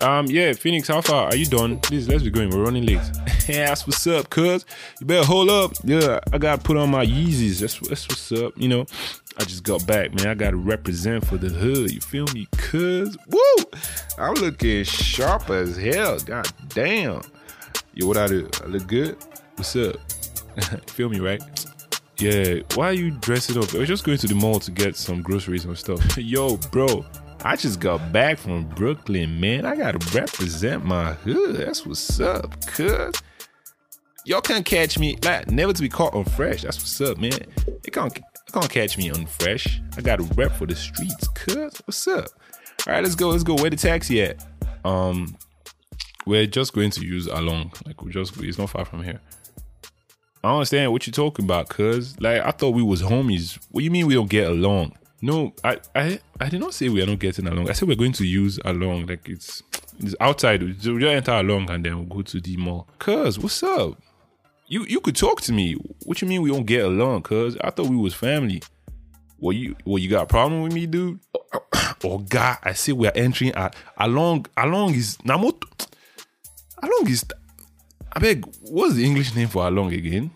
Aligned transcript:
Um, 0.00 0.26
yeah, 0.26 0.52
Phoenix, 0.52 0.88
how 0.88 1.00
far 1.00 1.28
are 1.28 1.36
you 1.36 1.46
done? 1.46 1.78
Please, 1.78 2.08
let's 2.08 2.22
be 2.22 2.30
going. 2.30 2.50
We're 2.50 2.64
running 2.64 2.84
late. 2.84 2.98
yeah, 3.48 3.66
that's 3.66 3.86
what's 3.86 4.06
up, 4.06 4.28
cuz. 4.28 4.64
You 5.00 5.06
better 5.06 5.26
hold 5.26 5.48
up. 5.48 5.72
Yeah, 5.84 6.20
I 6.32 6.38
gotta 6.38 6.60
put 6.62 6.76
on 6.76 6.90
my 6.90 7.06
Yeezys. 7.06 7.60
That's 7.60 7.78
that's 7.78 8.08
what's 8.08 8.32
up. 8.32 8.52
You 8.56 8.68
know, 8.68 8.86
I 9.38 9.44
just 9.44 9.62
got 9.62 9.86
back, 9.86 10.14
man. 10.14 10.26
I 10.26 10.34
gotta 10.34 10.56
represent 10.56 11.24
for 11.26 11.36
the 11.36 11.48
hood. 11.48 11.92
You 11.92 12.00
feel 12.00 12.26
me, 12.34 12.48
cuz? 12.56 13.16
Woo! 13.28 13.64
I'm 14.18 14.34
looking 14.34 14.84
sharp 14.84 15.50
as 15.50 15.76
hell. 15.76 16.18
God 16.18 16.48
damn. 16.68 17.22
Yo, 17.94 18.06
what 18.08 18.16
I 18.16 18.26
do? 18.26 18.48
I 18.62 18.66
look 18.66 18.86
good. 18.86 19.16
What's 19.56 19.76
up? 19.76 19.96
feel 20.90 21.08
me, 21.08 21.20
right? 21.20 21.42
Yeah. 22.18 22.60
Why 22.74 22.88
are 22.88 22.92
you 22.92 23.12
dressing 23.12 23.56
up? 23.58 23.72
I 23.74 23.78
was 23.78 23.88
just 23.88 24.04
going 24.04 24.18
to 24.18 24.26
the 24.26 24.34
mall 24.34 24.58
to 24.60 24.70
get 24.70 24.96
some 24.96 25.22
groceries 25.22 25.64
and 25.64 25.78
stuff. 25.78 26.16
Yo, 26.18 26.56
bro. 26.72 27.04
I 27.46 27.56
just 27.56 27.78
got 27.78 28.10
back 28.10 28.38
from 28.38 28.64
Brooklyn, 28.70 29.38
man. 29.38 29.66
I 29.66 29.76
gotta 29.76 29.98
represent 30.18 30.82
my 30.82 31.12
hood. 31.12 31.56
That's 31.56 31.84
what's 31.84 32.18
up, 32.18 32.64
cuz. 32.66 33.14
Y'all 34.24 34.40
can't 34.40 34.64
catch 34.64 34.98
me 34.98 35.18
like 35.22 35.50
never 35.50 35.74
to 35.74 35.82
be 35.82 35.90
caught 35.90 36.14
unfresh. 36.14 36.62
That's 36.62 36.78
what's 36.78 36.98
up, 37.02 37.18
man. 37.18 37.38
It 37.84 37.92
can't 37.92 38.18
can't 38.50 38.70
catch 38.70 38.96
me 38.96 39.10
unfresh. 39.10 39.78
I 39.98 40.00
gotta 40.00 40.22
rep 40.22 40.52
for 40.52 40.64
the 40.64 40.74
streets, 40.74 41.28
cuz. 41.28 41.82
What's 41.84 42.08
up? 42.08 42.28
All 42.86 42.94
right, 42.94 43.02
let's 43.02 43.14
go. 43.14 43.28
Let's 43.28 43.44
go. 43.44 43.56
Where 43.56 43.68
the 43.68 43.76
taxi 43.76 44.22
at? 44.22 44.42
Um, 44.86 45.36
we're 46.24 46.46
just 46.46 46.72
going 46.72 46.92
to 46.92 47.04
use 47.04 47.26
along. 47.26 47.72
Like 47.84 48.00
we 48.00 48.10
just 48.10 48.34
it's 48.38 48.56
not 48.56 48.70
far 48.70 48.86
from 48.86 49.02
here. 49.02 49.20
I 50.42 50.48
don't 50.48 50.56
understand 50.56 50.92
what 50.92 51.06
you're 51.06 51.12
talking 51.12 51.44
about, 51.44 51.68
cuz. 51.68 52.18
Like 52.18 52.40
I 52.40 52.52
thought 52.52 52.70
we 52.70 52.82
was 52.82 53.02
homies. 53.02 53.58
What 53.70 53.80
do 53.80 53.84
you 53.84 53.90
mean 53.90 54.06
we 54.06 54.14
don't 54.14 54.30
get 54.30 54.50
along? 54.50 54.96
No, 55.24 55.54
I, 55.64 55.78
I, 55.94 56.20
I 56.38 56.50
did 56.50 56.60
not 56.60 56.74
say 56.74 56.90
we 56.90 57.02
are 57.02 57.06
not 57.06 57.18
getting 57.18 57.46
along. 57.46 57.70
I 57.70 57.72
said 57.72 57.88
we're 57.88 57.96
going 57.96 58.12
to 58.12 58.26
use 58.26 58.60
along. 58.62 59.06
Like 59.06 59.26
it's, 59.26 59.62
it's 59.98 60.14
outside. 60.20 60.62
We 60.62 60.74
just 60.74 60.86
enter 60.86 61.32
along 61.32 61.70
and 61.70 61.82
then 61.82 61.96
we'll 61.96 62.18
go 62.18 62.20
to 62.20 62.40
the 62.42 62.58
mall. 62.58 62.86
Cuz, 62.98 63.38
what's 63.38 63.62
up? 63.62 63.98
You 64.66 64.84
you 64.84 65.00
could 65.00 65.16
talk 65.16 65.40
to 65.42 65.52
me. 65.54 65.76
What 66.04 66.20
you 66.20 66.28
mean 66.28 66.42
we 66.42 66.50
don't 66.50 66.66
get 66.66 66.84
along? 66.84 67.22
Cuz 67.22 67.56
I 67.62 67.70
thought 67.70 67.86
we 67.86 67.96
was 67.96 68.12
family. 68.12 68.62
What 69.38 69.56
you 69.56 69.74
what 69.84 70.02
you 70.02 70.10
got 70.10 70.24
a 70.24 70.26
problem 70.26 70.60
with 70.62 70.74
me, 70.74 70.86
dude? 70.86 71.18
Oh 72.06 72.18
God, 72.18 72.58
I 72.62 72.74
say 72.74 72.92
we 72.92 73.06
are 73.06 73.16
entering 73.16 73.52
at 73.54 73.74
along. 73.96 74.44
Along 74.58 74.94
is 74.94 75.16
Namoto. 75.24 75.64
Along 76.82 77.08
is. 77.08 77.24
I 78.12 78.18
beg. 78.20 78.44
What's 78.60 78.96
the 78.96 79.06
English 79.06 79.34
name 79.34 79.48
for 79.48 79.66
along 79.66 79.94
again? 79.94 80.30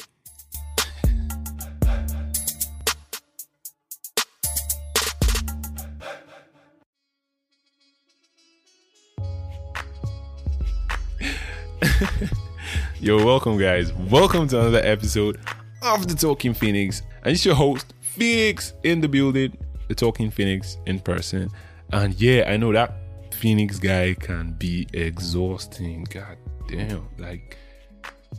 Yo, 13.01 13.25
welcome, 13.25 13.59
guys. 13.59 13.93
Welcome 13.93 14.49
to 14.49 14.61
another 14.61 14.81
episode 14.83 15.39
of 15.83 16.09
the 16.09 16.15
Talking 16.15 16.55
Phoenix. 16.55 17.03
And 17.23 17.35
it's 17.35 17.45
your 17.45 17.55
host, 17.55 17.95
Phoenix, 18.01 18.73
in 18.83 19.01
the 19.01 19.09
building, 19.09 19.57
the 19.89 19.95
Talking 19.95 20.31
Phoenix 20.31 20.79
in 20.87 20.99
person. 21.01 21.51
And 21.93 22.15
yeah, 22.21 22.45
I 22.49 22.57
know 22.57 22.73
that 22.73 22.95
Phoenix 23.33 23.79
guy 23.79 24.15
can 24.15 24.53
be 24.53 24.87
exhausting. 24.93 26.05
God 26.05 26.37
damn. 26.69 27.09
Like, 27.19 27.57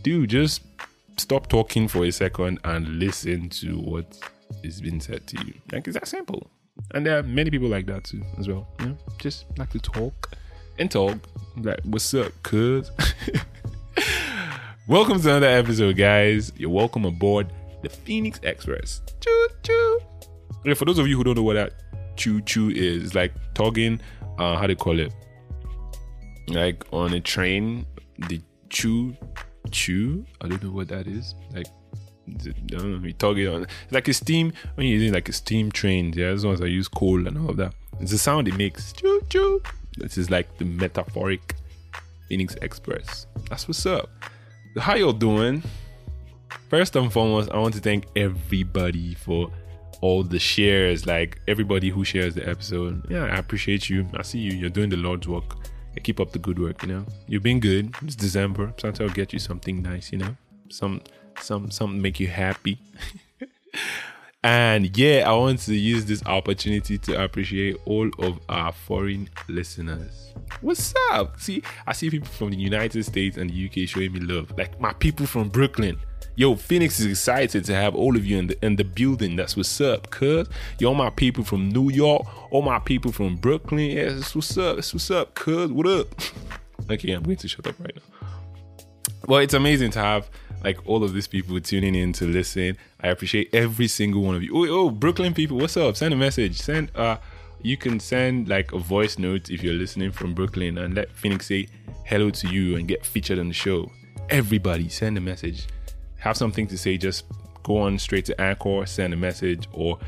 dude, 0.04 0.30
just 0.30 0.62
stop 1.18 1.48
talking 1.48 1.88
for 1.88 2.06
a 2.06 2.12
second 2.12 2.60
and 2.64 3.00
listen 3.00 3.50
to 3.50 3.78
what 3.80 4.20
is 4.64 4.82
being 4.82 5.00
said 5.00 5.28
to 5.28 5.46
you. 5.46 5.54
Like, 5.72 5.88
it's 5.88 5.96
that 5.96 6.08
simple. 6.08 6.50
And 6.92 7.06
there 7.06 7.20
are 7.20 7.24
many 7.24 7.50
people 7.50 7.70
like 7.70 7.86
that 7.88 8.04
too, 8.06 8.22
as 8.38 8.48
well. 8.48 8.68
You 8.80 8.88
know, 8.88 8.98
just 9.18 9.46
like 9.58 9.70
to 9.72 9.80
talk 9.80 10.32
and 10.80 10.90
talk. 10.90 11.18
Like, 11.58 11.82
what's 11.84 12.14
up, 12.14 12.32
cuz? 12.42 12.90
welcome 14.88 15.22
to 15.22 15.30
another 15.30 15.48
episode, 15.48 15.98
guys. 15.98 16.54
You're 16.56 16.70
welcome 16.70 17.06
aboard 17.06 17.52
the 17.84 17.90
Phoenix 17.90 18.40
Express. 18.44 19.02
Choo 19.20 19.48
choo. 19.62 20.00
Yeah, 20.66 20.74
for 20.74 20.86
those 20.86 20.98
of 20.98 21.08
you 21.08 21.18
who 21.18 21.24
don't 21.26 21.36
know 21.36 21.44
what 21.44 21.56
that 21.56 21.74
choo 22.16 22.42
choo 22.42 22.70
is, 22.70 23.14
like 23.14 23.34
talking, 23.54 24.00
uh, 24.38 24.58
how 24.58 24.66
do 24.66 24.72
you 24.72 24.78
call 24.78 25.00
it? 25.00 25.14
Like 26.48 26.86
on 26.92 27.14
a 27.14 27.20
train, 27.20 27.86
the 28.30 28.42
choo 28.70 29.16
choo. 29.72 30.26
I 30.42 30.48
don't 30.48 30.64
know 30.64 30.72
what 30.72 30.88
that 30.88 31.08
is. 31.08 31.36
Like, 31.52 31.68
I 32.30 32.52
don't 32.68 32.94
know, 32.94 33.00
we 33.00 33.12
talking 33.14 33.48
on 33.48 33.64
it's 33.64 33.92
like 33.92 34.08
a 34.08 34.14
steam 34.14 34.54
when 34.76 34.88
you're 34.88 34.98
using 34.98 35.14
like 35.14 35.28
a 35.28 35.34
steam 35.34 35.72
train. 35.72 36.14
Yeah, 36.16 36.30
those 36.30 36.46
ones 36.46 36.62
I 36.62 36.66
use 36.66 36.88
coal 36.88 37.28
and 37.28 37.38
all 37.38 37.50
of 37.50 37.58
that. 37.58 37.74
It's 38.00 38.12
the 38.12 38.18
sound 38.18 38.48
it 38.48 38.56
makes. 38.56 38.94
Choo 38.94 39.22
choo. 39.30 39.62
This 39.98 40.18
is 40.18 40.30
like 40.30 40.58
the 40.58 40.66
metaphoric 40.66 41.56
Phoenix 42.28 42.56
Express. 42.62 43.28
That's 43.50 43.68
what's 43.68 43.86
up. 43.86 44.10
How 44.78 44.96
y'all 44.96 45.14
doing? 45.14 45.64
First 46.70 46.96
and 46.96 47.12
foremost, 47.12 47.50
I 47.52 47.58
want 47.58 47.74
to 47.76 47.82
thank 47.82 48.06
everybody 48.16 49.16
for 49.16 49.52
all 50.02 50.24
the 50.24 50.40
shares, 50.40 51.06
like 51.06 51.40
everybody 51.48 51.90
who 51.90 52.06
shares 52.06 52.36
the 52.36 52.48
episode. 52.48 53.06
Yeah, 53.10 53.26
I 53.26 53.38
appreciate 53.38 53.90
you. 53.90 54.08
I 54.14 54.22
see 54.22 54.40
you. 54.40 54.52
You're 54.52 54.70
doing 54.70 54.90
the 54.90 54.98
Lord's 54.98 55.28
work. 55.28 55.58
Yeah, 55.96 56.04
keep 56.04 56.20
up 56.20 56.32
the 56.32 56.40
good 56.40 56.60
work, 56.60 56.84
you 56.84 56.90
know. 56.90 57.06
You've 57.28 57.44
been 57.44 57.60
good. 57.60 57.94
It's 58.04 58.16
December. 58.16 58.74
Sometimes 58.78 59.02
I'll 59.02 59.16
get 59.16 59.34
you 59.34 59.40
something 59.40 59.82
nice, 59.82 60.12
you 60.12 60.20
know. 60.20 60.36
Some 60.70 61.02
some 61.42 61.72
something 61.72 62.02
make 62.02 62.20
you 62.20 62.28
happy. 62.28 62.78
And 64.42 64.98
yeah, 64.98 65.30
I 65.30 65.34
want 65.34 65.60
to 65.62 65.76
use 65.76 66.06
this 66.06 66.26
opportunity 66.26 66.98
to 67.00 67.22
appreciate 67.22 67.76
all 67.86 68.10
of 68.20 68.40
our 68.48 68.72
foreign 68.72 69.30
listeners. 69.50 70.34
What's 70.62 70.94
up? 71.12 71.38
See, 71.42 71.62
I 71.86 71.92
see 71.92 72.10
people 72.10 72.30
from 72.30 72.52
the 72.52 72.58
United 72.58 73.04
States 73.04 73.36
and 73.36 73.50
the 73.50 73.66
UK 73.66 73.90
showing 73.90 74.14
me 74.14 74.22
love. 74.22 74.58
Like 74.58 74.80
my 74.80 74.94
people 74.94 75.26
from 75.26 75.50
Brooklyn. 75.50 76.00
Yo, 76.38 76.56
Phoenix 76.56 77.02
is 77.02 77.08
excited 77.08 77.66
to 77.66 77.76
have 77.76 77.96
all 77.96 78.16
of 78.16 78.26
you 78.26 78.38
in 78.38 78.48
the 78.48 78.66
in 78.66 78.78
the 78.78 78.86
building. 78.86 79.36
That's 79.36 79.58
what's 79.58 79.82
up, 79.82 80.10
cuz. 80.10 80.48
Yo, 80.80 80.94
my 80.94 81.10
people 81.10 81.44
from 81.44 81.68
New 81.68 81.92
York, 81.92 82.26
all 82.50 82.62
my 82.62 82.80
people 82.80 83.12
from 83.12 83.36
Brooklyn. 83.36 83.92
Yeah, 83.92 84.14
what's 84.32 84.58
up. 84.58 84.78
What's 84.78 85.12
up, 85.12 85.36
cuz. 85.36 85.70
What 85.70 85.86
up? 85.86 86.08
okay, 86.90 87.12
I'm 87.12 87.24
going 87.24 87.36
to 87.36 87.48
shut 87.50 87.68
up 87.68 87.76
right 87.78 87.94
now. 87.94 88.28
Well, 89.28 89.42
it's 89.42 89.54
amazing 89.54 89.92
to 89.92 90.00
have 90.00 90.30
like 90.64 90.86
all 90.88 91.04
of 91.04 91.14
these 91.14 91.28
people 91.28 91.60
tuning 91.60 91.96
in 91.96 92.14
to 92.14 92.26
listen. 92.26 92.78
I 93.02 93.10
appreciate 93.10 93.50
every 93.54 93.88
single 93.88 94.22
one 94.22 94.36
of 94.36 94.44
you. 94.44 94.52
Oh, 94.56 94.68
oh, 94.70 94.90
Brooklyn 94.90 95.34
people, 95.34 95.58
what's 95.58 95.78
up? 95.78 95.96
Send 95.96 96.14
a 96.14 96.18
message. 96.18 96.60
Send 96.60 96.96
uh 96.96 97.18
you 97.62 97.76
can 97.78 98.00
send 98.00 98.48
like 98.48 98.72
a 98.72 98.80
voice 98.80 99.20
note 99.20 99.50
if 99.50 99.62
you're 99.64 99.74
listening 99.74 100.12
from 100.12 100.34
Brooklyn 100.34 100.78
and 100.78 100.94
let 100.94 101.12
Phoenix 101.12 101.48
say 101.48 101.68
hello 102.06 102.30
to 102.30 102.48
you 102.48 102.78
and 102.78 102.88
get 102.88 103.06
featured 103.06 103.40
on 103.40 103.50
the 103.50 103.54
show. 103.54 103.92
Everybody 104.30 104.90
send 104.90 105.18
a 105.18 105.22
message. 105.22 105.68
Have 106.18 106.38
something 106.38 106.68
to 106.68 106.78
say, 106.78 106.98
just 106.98 107.26
go 107.64 107.78
on 107.78 108.00
straight 108.00 108.26
to 108.26 108.42
Anchor, 108.42 108.86
send 108.86 109.14
a 109.14 109.18
message 109.18 109.68
or 109.74 110.00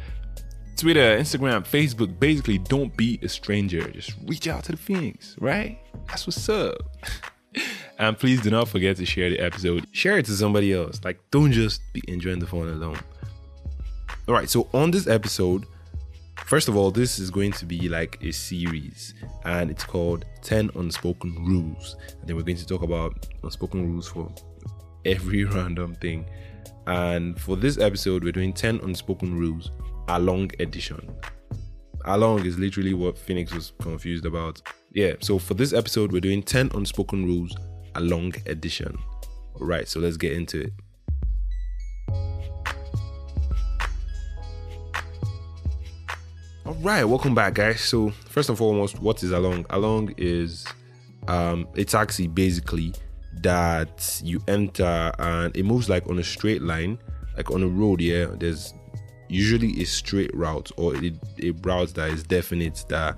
Twitter, 0.78 1.18
Instagram, 1.18 1.62
Facebook. 1.64 2.20
Basically, 2.20 2.58
don't 2.58 2.96
be 2.98 3.20
a 3.22 3.30
stranger. 3.30 3.88
Just 3.92 4.16
reach 4.26 4.48
out 4.48 4.64
to 4.66 4.72
the 4.72 4.78
Phoenix, 4.78 5.36
right? 5.40 5.80
That's 6.08 6.26
what's 6.26 6.50
up. 6.50 6.78
And 8.02 8.18
please 8.18 8.42
do 8.42 8.50
not 8.50 8.68
forget 8.68 8.98
to 8.98 9.06
share 9.06 9.30
the 9.30 9.40
episode. 9.40 9.86
Share 9.92 10.18
it 10.18 10.26
to 10.26 10.32
somebody 10.32 10.74
else. 10.74 11.00
Like, 11.04 11.20
don't 11.30 11.52
just 11.52 11.82
be 11.94 12.02
enjoying 12.08 12.40
the 12.40 12.48
phone 12.48 12.68
alone. 12.68 12.98
All 14.28 14.34
right, 14.34 14.50
so 14.50 14.68
on 14.74 14.90
this 14.90 15.06
episode, 15.06 15.68
first 16.46 16.68
of 16.68 16.76
all, 16.76 16.90
this 16.90 17.20
is 17.20 17.30
going 17.30 17.52
to 17.52 17.66
be 17.68 17.90
like 17.90 18.18
a 18.24 18.32
series, 18.32 19.14
and 19.46 19.70
it's 19.70 19.84
called 19.84 20.26
10 20.42 20.72
Unspoken 20.74 21.46
Rules. 21.46 21.96
And 22.20 22.28
then 22.28 22.36
we're 22.36 22.42
going 22.42 22.58
to 22.58 22.66
talk 22.66 22.82
about 22.82 23.28
unspoken 23.44 23.88
rules 23.88 24.08
for 24.08 24.34
every 25.06 25.44
random 25.46 25.94
thing. 25.94 26.26
And 26.88 27.40
for 27.40 27.56
this 27.56 27.78
episode, 27.78 28.24
we're 28.24 28.32
doing 28.32 28.52
10 28.52 28.80
Unspoken 28.80 29.38
Rules 29.38 29.70
Along 30.08 30.50
Edition. 30.60 31.08
Along 32.06 32.48
is 32.48 32.58
literally 32.58 32.96
what 32.96 33.16
Phoenix 33.16 33.54
was 33.54 33.74
confused 33.80 34.26
about. 34.26 34.60
Yeah, 34.92 35.14
so 35.20 35.38
for 35.38 35.54
this 35.54 35.72
episode, 35.72 36.12
we're 36.12 36.20
doing 36.20 36.42
10 36.42 36.72
Unspoken 36.74 37.26
Rules 37.26 37.56
a 37.96 38.02
long 38.02 38.34
edition. 38.46 38.98
All 39.60 39.68
right, 39.68 39.88
so 39.88 40.00
let's 40.00 40.18
get 40.18 40.34
into 40.34 40.62
it. 40.62 40.74
All 46.66 46.76
right, 46.82 47.04
welcome 47.04 47.36
back, 47.36 47.56
guys. 47.56 47.82
So 47.82 48.12
first 48.30 48.50
and 48.50 48.58
foremost, 48.58 49.00
what 49.02 49.22
is 49.24 49.32
along? 49.32 49.66
Along 49.72 50.14
is 50.18 50.66
um, 51.28 51.68
a 51.76 51.84
taxi 51.84 52.28
basically 52.28 52.94
that 53.42 54.22
you 54.24 54.40
enter 54.48 55.12
and 55.20 55.56
it 55.56 55.64
moves 55.64 55.90
like 55.90 56.08
on 56.08 56.20
a 56.20 56.24
straight 56.24 56.62
line, 56.62 56.98
like 57.36 57.52
on 57.52 57.64
a 57.64 57.68
road. 57.68 58.00
Yeah, 58.00 58.28
there's 58.38 58.74
usually 59.28 59.82
a 59.82 59.86
straight 59.86 60.34
route 60.36 60.72
or 60.78 60.96
a, 60.96 61.14
a 61.42 61.52
route 61.62 61.94
that 61.96 62.10
is 62.10 62.24
definite 62.24 62.86
that 62.90 63.18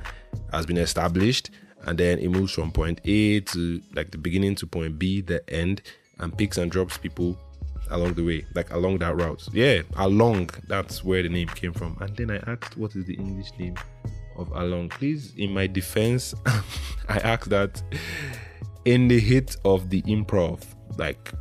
has 0.51 0.65
been 0.65 0.77
established 0.77 1.49
and 1.85 1.97
then 1.97 2.19
it 2.19 2.29
moves 2.29 2.53
from 2.53 2.71
point 2.71 3.01
A 3.05 3.41
to 3.41 3.81
like 3.93 4.11
the 4.11 4.17
beginning 4.17 4.55
to 4.55 4.67
point 4.67 4.97
B, 4.99 5.21
the 5.21 5.47
end, 5.49 5.81
and 6.19 6.35
picks 6.37 6.57
and 6.57 6.71
drops 6.71 6.97
people 6.97 7.37
along 7.89 8.13
the 8.13 8.23
way, 8.23 8.45
like 8.55 8.71
along 8.71 8.99
that 8.99 9.15
route. 9.15 9.47
Yeah, 9.51 9.81
along. 9.97 10.49
That's 10.67 11.03
where 11.03 11.23
the 11.23 11.29
name 11.29 11.47
came 11.49 11.73
from. 11.73 11.97
And 11.99 12.15
then 12.15 12.31
I 12.31 12.37
asked, 12.51 12.77
what 12.77 12.95
is 12.95 13.05
the 13.05 13.15
English 13.15 13.51
name 13.57 13.75
of 14.35 14.51
along. 14.51 14.89
Please, 14.89 15.33
in 15.37 15.53
my 15.53 15.67
defense, 15.67 16.33
I 17.09 17.17
asked 17.19 17.49
that 17.49 17.81
in 18.85 19.07
the 19.07 19.19
hit 19.19 19.57
of 19.65 19.89
the 19.89 20.01
improv, 20.03 20.63
like 20.97 21.31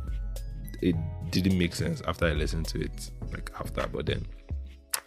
it 0.81 0.95
didn't 1.31 1.57
make 1.57 1.75
sense 1.75 2.01
after 2.07 2.25
I 2.25 2.33
listened 2.33 2.67
to 2.67 2.81
it, 2.81 3.11
like 3.31 3.51
after, 3.59 3.87
but 3.87 4.05
then 4.05 4.25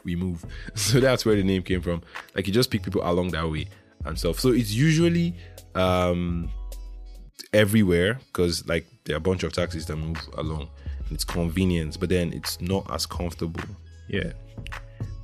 we 0.05 0.17
move. 0.17 0.45
So 0.75 1.01
that's 1.01 1.25
where 1.25 1.37
the 1.37 1.43
name 1.45 1.63
came 1.63 1.83
from. 1.83 2.03
Like 2.35 2.47
you 2.47 2.53
just 2.53 2.71
pick 2.71 2.83
people 2.83 3.03
along 3.05 3.29
that 3.31 3.49
way 3.49 3.69
and 4.07 4.19
stuff. 4.19 4.39
So 4.41 4.51
it's 4.51 4.73
usually 4.73 5.35
um 5.75 6.51
everywhere 7.53 8.19
because 8.27 8.67
like 8.67 8.87
there 9.05 9.15
are 9.17 9.19
a 9.19 9.21
bunch 9.21 9.43
of 9.43 9.53
taxis 9.53 9.87
that 9.87 9.97
move 9.97 10.19
along. 10.37 10.69
It's 11.11 11.25
convenience, 11.25 11.97
but 11.97 12.09
then 12.09 12.33
it's 12.33 12.61
not 12.61 12.91
as 12.93 13.07
comfortable. 13.07 13.63
Yeah. 14.09 14.33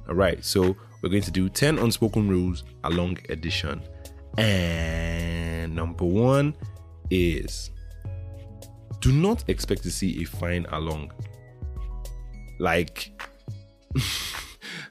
All 0.08 0.14
right. 0.14 0.44
So 0.44 0.76
we're 1.02 1.08
going 1.08 1.22
to 1.22 1.30
do 1.30 1.48
10 1.48 1.78
unspoken 1.78 2.28
rules 2.28 2.62
along 2.84 3.18
edition. 3.28 3.82
And 4.38 5.74
number 5.74 6.04
one 6.04 6.54
is 7.10 7.70
do 9.00 9.12
not 9.12 9.44
expect 9.48 9.82
to 9.82 9.90
see 9.90 10.22
a 10.22 10.24
fine 10.24 10.64
along. 10.70 11.12
Like, 12.60 13.10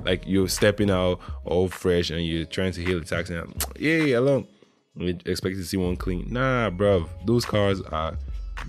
like 0.03 0.24
you're 0.25 0.48
stepping 0.48 0.89
out 0.89 1.19
all 1.45 1.68
fresh 1.68 2.09
and 2.09 2.25
you're 2.25 2.45
trying 2.45 2.71
to 2.74 2.83
hail 2.83 3.00
a 3.00 3.03
taxi. 3.03 3.36
And, 3.36 3.65
Yay, 3.80 4.13
along. 4.13 4.48
You 4.95 5.18
expect 5.25 5.56
to 5.56 5.63
see 5.63 5.77
one 5.77 5.95
clean. 5.95 6.27
Nah, 6.30 6.69
bruv. 6.69 7.07
Those 7.25 7.45
cars 7.45 7.81
are 7.81 8.18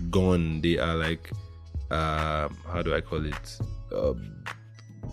gone. 0.09 0.61
They 0.61 0.77
are 0.77 0.95
like, 0.95 1.31
uh, 1.91 2.47
how 2.71 2.81
do 2.81 2.95
I 2.95 3.01
call 3.01 3.25
it? 3.25 3.59
Uh, 3.93 4.13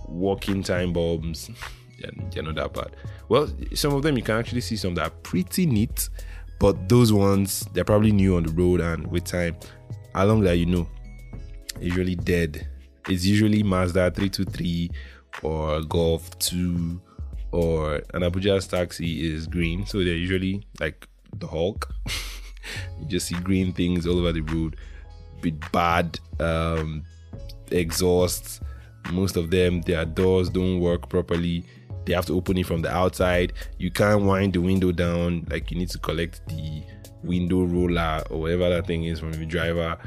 walking 0.09 0.63
time 0.63 0.93
bombs. 0.93 1.51
yeah, 1.99 2.11
they're 2.33 2.43
not 2.43 2.55
that 2.57 2.73
bad. 2.73 2.97
Well, 3.29 3.49
some 3.75 3.95
of 3.95 4.03
them 4.03 4.17
you 4.17 4.23
can 4.23 4.37
actually 4.37 4.61
see 4.61 4.77
some 4.77 4.95
that 4.95 5.07
are 5.07 5.11
pretty 5.23 5.67
neat, 5.67 6.09
but 6.59 6.89
those 6.89 7.13
ones 7.13 7.67
they're 7.73 7.85
probably 7.85 8.13
new 8.13 8.37
on 8.37 8.45
the 8.45 8.53
road 8.53 8.81
and 8.81 9.07
with 9.11 9.25
time, 9.25 9.57
along 10.15 10.41
that 10.43 10.57
you 10.57 10.67
know, 10.67 10.89
usually 11.81 12.15
dead. 12.15 12.67
It's 13.09 13.25
usually 13.25 13.63
Mazda 13.63 14.11
323 14.11 14.91
or 15.43 15.81
Golf 15.83 16.39
2 16.39 17.01
or 17.53 17.97
an 18.15 18.23
Abuja's 18.23 18.67
taxi 18.67 19.33
is 19.33 19.47
green, 19.47 19.87
so 19.87 19.99
they're 19.99 20.15
usually 20.15 20.67
like 20.79 21.09
the 21.37 21.47
Hulk. 21.47 21.93
you 23.01 23.07
just 23.07 23.27
see 23.27 23.35
green 23.37 23.73
things 23.73 24.07
all 24.07 24.19
over 24.19 24.33
the 24.33 24.41
road 24.43 24.77
with 25.43 25.61
bad 25.73 26.19
um, 26.39 27.03
exhausts. 27.71 28.61
Most 29.13 29.37
of 29.37 29.51
them, 29.51 29.81
their 29.83 30.05
doors 30.05 30.51
don't 30.51 30.81
work 30.81 31.09
properly. 31.09 31.65
They 32.05 32.13
have 32.13 32.27
to 32.27 32.37
open 32.37 32.59
it 32.59 32.67
from 32.67 32.83
the 32.83 32.95
outside. 32.95 33.53
You 33.79 33.91
can't 33.91 34.25
wind 34.25 34.53
the 34.53 34.61
window 34.61 34.93
down. 34.93 35.47
Like 35.51 35.71
you 35.71 35.79
need 35.79 35.91
to 35.91 35.99
collect 35.99 36.47
the 36.49 36.85
window 37.23 37.65
roller 37.65 38.23
or 38.31 38.41
whatever 38.41 38.69
that 38.71 38.87
thing 38.87 39.05
is 39.05 39.21
from 39.21 39.33
the 39.33 39.47
driver. 39.47 39.99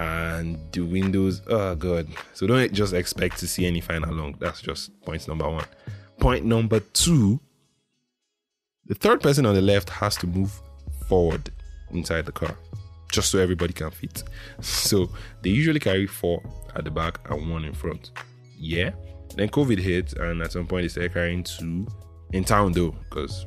And 0.00 0.58
the 0.72 0.80
windows, 0.80 1.42
oh 1.48 1.74
god. 1.74 2.08
So 2.32 2.46
don't 2.46 2.72
just 2.72 2.94
expect 2.94 3.38
to 3.40 3.46
see 3.46 3.66
any 3.66 3.80
fine 3.80 4.02
along. 4.02 4.36
That's 4.38 4.62
just 4.62 4.98
point 5.02 5.28
number 5.28 5.48
one. 5.48 5.66
Point 6.18 6.44
number 6.44 6.80
two 6.80 7.40
the 8.90 8.96
third 8.96 9.20
person 9.22 9.46
on 9.46 9.54
the 9.54 9.60
left 9.60 9.88
has 9.88 10.16
to 10.16 10.26
move 10.26 10.60
forward 11.06 11.48
inside 11.92 12.26
the 12.26 12.32
car 12.32 12.56
just 13.12 13.30
so 13.30 13.38
everybody 13.38 13.72
can 13.72 13.90
fit. 13.92 14.24
So 14.62 15.10
they 15.42 15.50
usually 15.50 15.78
carry 15.78 16.08
four 16.08 16.42
at 16.74 16.84
the 16.84 16.90
back 16.90 17.20
and 17.30 17.50
one 17.50 17.64
in 17.64 17.72
front. 17.72 18.10
Yeah. 18.58 18.90
Then 19.36 19.48
COVID 19.48 19.78
hit, 19.78 20.14
and 20.14 20.42
at 20.42 20.50
some 20.50 20.66
point 20.66 20.82
they 20.84 20.88
started 20.88 21.12
carrying 21.12 21.44
two 21.44 21.86
in 22.32 22.42
town 22.42 22.72
though, 22.72 22.90
because 23.08 23.46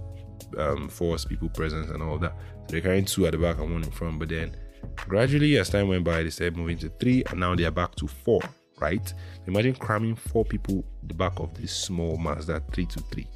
um, 0.58 0.88
force 0.88 1.26
people 1.26 1.50
presence 1.50 1.90
and 1.90 2.02
all 2.02 2.18
that. 2.20 2.34
So 2.68 2.68
they're 2.70 2.82
carrying 2.82 3.04
two 3.04 3.26
at 3.26 3.34
the 3.34 3.38
back 3.38 3.60
and 3.60 3.74
one 3.74 3.84
in 3.84 3.92
front. 3.92 4.20
But 4.20 4.30
then 4.30 4.56
gradually, 4.96 5.58
as 5.58 5.70
time 5.70 5.88
went 5.88 6.04
by, 6.04 6.24
they 6.24 6.30
started 6.30 6.58
moving 6.58 6.78
to 6.80 6.90
three, 6.90 7.24
and 7.30 7.40
now 7.40 7.56
they 7.56 7.66
are 7.66 7.72
back 7.72 7.96
to 7.96 8.08
four. 8.08 8.42
Right? 8.80 9.14
Imagine 9.48 9.76
cramming 9.76 10.16
four 10.16 10.44
people 10.44 10.84
the 11.04 11.14
back 11.14 11.40
of 11.40 11.54
this 11.54 11.74
small 11.74 12.18
Mazda 12.18 12.62
323. 12.72 13.28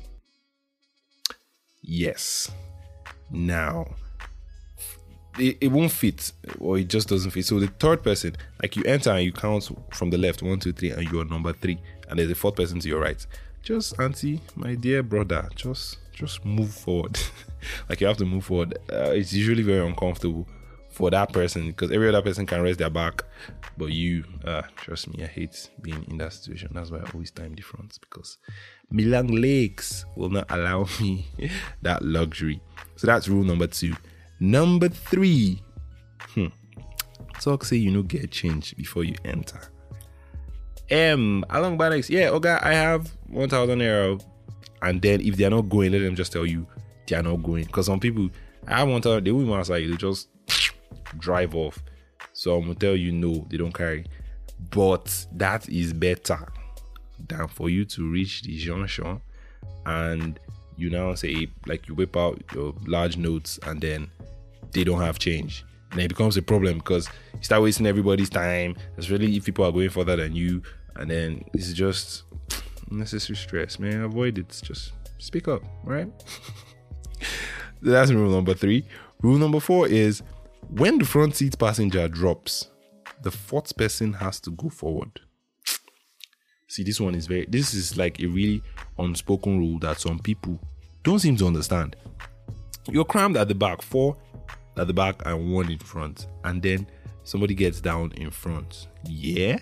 Yes. 1.82 2.52
Now 3.32 3.88
it, 5.40 5.58
it 5.62 5.68
won't 5.70 5.92
fit 5.92 6.32
or 6.60 6.78
it 6.78 6.88
just 6.88 7.10
doesn't 7.10 7.32
fit. 7.32 7.46
So 7.46 7.60
the 7.60 7.68
third 7.68 8.04
person, 8.04 8.36
like 8.62 8.76
you 8.76 8.84
enter 8.84 9.12
and 9.12 9.24
you 9.24 9.32
count 9.32 9.70
from 9.94 10.10
the 10.10 10.18
left, 10.18 10.42
one, 10.42 10.60
two, 10.60 10.74
three, 10.74 10.92
and 10.92 11.10
you're 11.12 11.26
number 11.26 11.54
three, 11.54 11.80
and 12.10 12.20
there's 12.20 12.32
a 12.32 12.36
fourth 12.36 12.56
person 12.56 12.80
to 12.80 12.88
your 12.88 13.02
right. 13.02 13.26
Just 13.64 14.00
auntie, 14.00 14.42
my 14.56 14.76
dear 14.76 15.04
brother, 15.04 15.50
just 15.56 15.98
just 16.14 16.44
move 16.46 16.74
forward. 16.74 17.20
like 17.90 18.02
you 18.02 18.08
have 18.08 18.18
to 18.18 18.26
move 18.26 18.46
forward. 18.46 18.78
Uh, 18.92 19.12
it's 19.12 19.34
usually 19.34 19.64
very 19.64 19.86
uncomfortable 19.86 20.48
for 20.98 21.12
that 21.12 21.32
person 21.32 21.68
because 21.68 21.92
every 21.92 22.10
other 22.10 22.24
person 22.24 22.48
can 22.48 22.64
rest 22.64 22.80
their 22.80 22.90
back, 22.90 23.24
but 23.78 23.92
you, 23.92 24.24
uh, 24.44 24.64
trust 24.78 25.08
me, 25.08 25.24
I 25.24 25.28
hate 25.28 25.70
being 25.80 26.04
in 26.10 26.18
that 26.18 26.34
situation. 26.34 26.72
That's 26.74 26.90
why 26.90 26.98
I 26.98 27.10
always 27.14 27.30
time 27.30 27.54
difference 27.54 28.00
because 28.00 28.40
Milan 28.90 29.28
legs 29.28 30.06
will 30.16 30.30
not 30.30 30.48
allow 30.50 30.88
me 31.00 31.28
that 31.84 32.02
luxury. 32.04 32.60
So 32.96 33.06
that's 33.06 33.28
rule 33.28 33.44
number 33.44 33.68
two. 33.68 33.94
Number 34.40 34.90
three, 34.90 35.62
hmm. 36.34 36.48
talk 37.40 37.64
say 37.64 37.78
you 37.78 37.92
know 37.92 38.02
get 38.02 38.32
change 38.32 38.76
before 38.76 39.04
you 39.04 39.14
enter. 39.24 39.62
M 40.90 41.46
along 41.52 41.78
by 41.78 41.90
next, 41.90 42.10
yeah, 42.10 42.30
okay, 42.30 42.58
I 42.60 42.74
have 42.74 43.12
one 43.28 43.50
thousand 43.50 43.82
euro, 43.82 44.18
and 44.82 45.00
then 45.00 45.22
if 45.22 45.36
they 45.36 45.46
are 45.46 45.52
not 45.52 45.70
going, 45.70 45.92
let 45.92 46.00
them 46.00 46.16
just 46.16 46.32
tell 46.32 46.46
you 46.46 46.66
they 47.06 47.16
are 47.16 47.22
not 47.22 47.44
going. 47.44 47.66
Because 47.66 47.86
some 47.86 48.00
people, 48.00 48.32
I 48.68 48.82
one 48.82 49.04
thousand, 49.04 49.26
they 49.26 49.32
won't 49.32 49.52
answer 49.52 49.78
you, 49.78 49.92
they 49.92 49.98
just 49.98 50.30
drive 51.18 51.56
off. 51.56 51.81
So 52.33 52.56
I'm 52.56 52.62
gonna 52.63 52.75
tell 52.75 52.95
you 52.95 53.12
no, 53.12 53.45
they 53.50 53.57
don't 53.57 53.74
carry. 53.74 54.06
But 54.71 55.25
that 55.33 55.69
is 55.69 55.94
better 55.94 56.48
than 57.27 57.48
for 57.48 57.69
you 57.69 57.86
to 57.86 58.12
reach 58.12 58.44
the 58.44 58.57
junction 58.57 59.21
and 59.86 60.39
you 60.77 60.89
now 60.89 61.15
say 61.15 61.48
like 61.65 61.88
you 61.88 61.95
whip 61.95 62.15
out 62.15 62.42
your 62.54 62.74
large 62.86 63.18
notes 63.18 63.59
and 63.65 63.81
then 63.81 64.09
they 64.71 64.83
don't 64.83 65.01
have 65.01 65.19
change. 65.19 65.65
And 65.92 66.01
it 66.01 66.09
becomes 66.09 66.38
a 66.38 66.42
problem 66.42 66.80
because 66.80 67.09
you 67.33 67.44
start 67.44 67.62
wasting 67.63 67.88
everybody's 67.88 68.30
time, 68.30 68.75
especially 68.98 69.36
if 69.36 69.45
people 69.45 69.65
are 69.65 69.71
going 69.71 69.89
further 69.89 70.15
than 70.15 70.36
you. 70.36 70.62
And 70.95 71.09
then 71.09 71.44
it's 71.54 71.71
just 71.74 72.24
unnecessary 72.92 73.38
stress, 73.38 73.80
man. 73.80 74.01
Avoid 74.01 74.38
it. 74.38 74.62
Just 74.63 74.92
speak 75.18 75.48
up, 75.48 75.63
right? 75.83 76.09
That's 77.81 78.12
rule 78.12 78.31
number 78.31 78.54
three. 78.54 78.86
Rule 79.21 79.38
number 79.38 79.59
four 79.59 79.88
is 79.88 80.21
when 80.69 80.97
the 80.97 81.06
front 81.06 81.36
seat 81.36 81.57
passenger 81.57 82.07
drops, 82.07 82.69
the 83.21 83.31
fourth 83.31 83.76
person 83.78 84.14
has 84.14 84.40
to 84.42 84.52
go 84.52 84.69
forward. 84.69 85.19
See, 86.68 86.83
this 86.83 87.00
one 87.00 87.16
is 87.16 87.28
very, 87.28 87.45
this 87.50 87.74
is 87.74 87.97
like 87.97 88.19
a 88.19 88.26
really 88.26 88.62
unspoken 89.00 89.57
rule 89.57 89.80
that 89.80 90.00
some 90.00 90.19
people 90.19 90.59
don't 91.04 91.19
seem 91.19 91.38
to 91.38 91.47
understand. 91.47 91.95
You're 92.90 93.06
crammed 93.06 93.38
at 93.38 93.47
the 93.47 93.56
back, 93.56 93.81
four 93.81 94.18
at 94.76 94.88
the 94.88 94.94
back 94.94 95.26
and 95.26 95.54
one 95.54 95.71
in 95.71 95.80
front, 95.80 96.28
and 96.44 96.62
then 96.62 96.88
somebody 97.24 97.54
gets 97.54 97.81
down 97.81 98.12
in 98.18 98.31
front. 98.31 98.88
Yeah. 99.06 99.59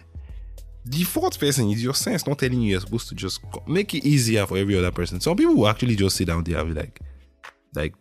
The 0.86 1.04
fourth 1.04 1.40
person 1.40 1.70
is 1.70 1.84
your 1.84 1.94
sense 1.94 2.28
not 2.28 2.40
telling 2.40 2.62
you 2.62 2.72
you're 2.72 2.80
supposed 2.80 3.10
to 3.10 3.16
just 3.16 3.42
make 3.68 3.94
it 3.94 4.06
easier 4.06 4.46
for 4.46 4.58
every 4.58 4.78
other 4.78 4.92
person. 4.92 5.20
Some 5.20 5.38
people 5.38 5.56
will 5.56 5.68
actually 5.68 5.96
just 5.96 6.16
sit 6.16 6.28
down 6.28 6.44
there 6.44 6.60
and 6.60 6.74
be 6.74 6.80
like, 6.80 7.00
like, 7.74 7.94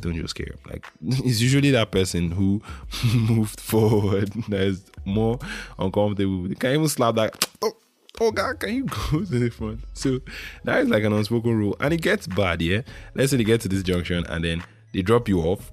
don't 0.00 0.14
just 0.14 0.34
care. 0.34 0.54
Like, 0.68 0.86
it's 1.02 1.40
usually 1.40 1.70
that 1.72 1.90
person 1.90 2.30
who 2.30 2.62
moved 3.14 3.60
forward 3.60 4.32
that 4.48 4.60
is 4.60 4.84
more 5.04 5.38
uncomfortable. 5.78 6.48
They 6.48 6.54
can't 6.54 6.74
even 6.74 6.88
slap 6.88 7.14
that. 7.16 7.48
Oh, 7.62 7.72
oh 8.20 8.30
God, 8.30 8.60
can 8.60 8.74
you 8.74 8.84
go 9.10 9.24
to 9.24 9.38
the 9.38 9.50
front? 9.50 9.80
So 9.94 10.20
that 10.64 10.80
is 10.80 10.88
like 10.88 11.04
an 11.04 11.12
unspoken 11.12 11.56
rule, 11.56 11.76
and 11.80 11.92
it 11.92 12.00
gets 12.00 12.26
bad. 12.26 12.62
Yeah, 12.62 12.82
let's 13.14 13.30
say 13.30 13.36
they 13.36 13.44
get 13.44 13.60
to 13.62 13.68
this 13.68 13.82
junction 13.82 14.24
and 14.28 14.44
then 14.44 14.62
they 14.92 15.02
drop 15.02 15.28
you 15.28 15.40
off 15.40 15.70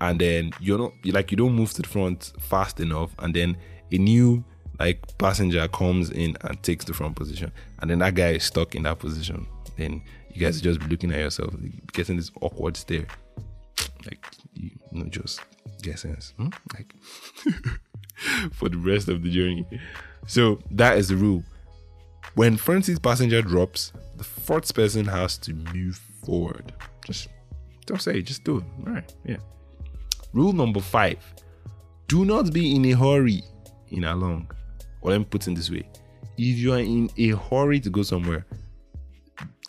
and 0.00 0.20
then 0.20 0.52
you're 0.60 0.78
not 0.78 0.92
like 1.06 1.30
you 1.30 1.36
don't 1.36 1.52
move 1.52 1.72
to 1.74 1.82
the 1.82 1.88
front 1.88 2.32
fast 2.38 2.80
enough 2.80 3.14
and 3.18 3.34
then 3.34 3.56
a 3.92 3.98
new 3.98 4.42
like 4.78 5.18
passenger 5.18 5.68
comes 5.68 6.10
in 6.10 6.36
and 6.42 6.62
takes 6.62 6.84
the 6.84 6.94
front 6.94 7.16
position 7.16 7.52
and 7.80 7.90
then 7.90 7.98
that 7.98 8.14
guy 8.14 8.30
is 8.30 8.44
stuck 8.44 8.74
in 8.74 8.82
that 8.84 8.98
position 8.98 9.46
then 9.76 10.02
you 10.32 10.40
guys 10.40 10.60
just 10.60 10.82
looking 10.84 11.12
at 11.12 11.18
yourself 11.18 11.54
getting 11.92 12.16
this 12.16 12.30
awkward 12.40 12.76
stare. 12.76 13.06
Like 14.06 14.26
you 14.54 14.70
know 14.92 15.06
just 15.06 15.40
get 15.82 15.98
sense 15.98 16.34
hmm? 16.36 16.48
like 16.74 16.94
for 18.52 18.68
the 18.68 18.78
rest 18.78 19.08
of 19.08 19.22
the 19.22 19.30
journey. 19.30 19.66
So 20.26 20.60
that 20.70 20.98
is 20.98 21.08
the 21.08 21.16
rule. 21.16 21.44
When 22.34 22.56
front 22.56 22.86
seat 22.86 23.02
passenger 23.02 23.42
drops 23.42 23.92
the 24.16 24.24
fourth 24.24 24.74
person 24.74 25.06
has 25.06 25.38
to 25.38 25.54
move 25.54 25.96
forward. 26.24 26.72
Just 27.06 27.28
don't 27.86 28.00
say 28.00 28.22
just 28.22 28.44
do 28.44 28.58
it. 28.58 28.64
All 28.86 28.94
right 28.94 29.14
yeah. 29.24 29.38
Rule 30.32 30.52
number 30.52 30.80
five 30.80 31.18
do 32.08 32.24
not 32.24 32.52
be 32.52 32.74
in 32.74 32.84
a 32.86 32.92
hurry 32.92 33.42
in 33.90 34.04
along. 34.04 34.50
Or 35.00 35.10
let 35.12 35.18
me 35.18 35.24
put 35.24 35.46
it 35.46 35.54
this 35.54 35.70
way. 35.70 35.88
If 36.36 36.58
you 36.58 36.72
are 36.72 36.78
in 36.78 37.10
a 37.16 37.28
hurry 37.36 37.80
to 37.80 37.90
go 37.90 38.02
somewhere, 38.02 38.46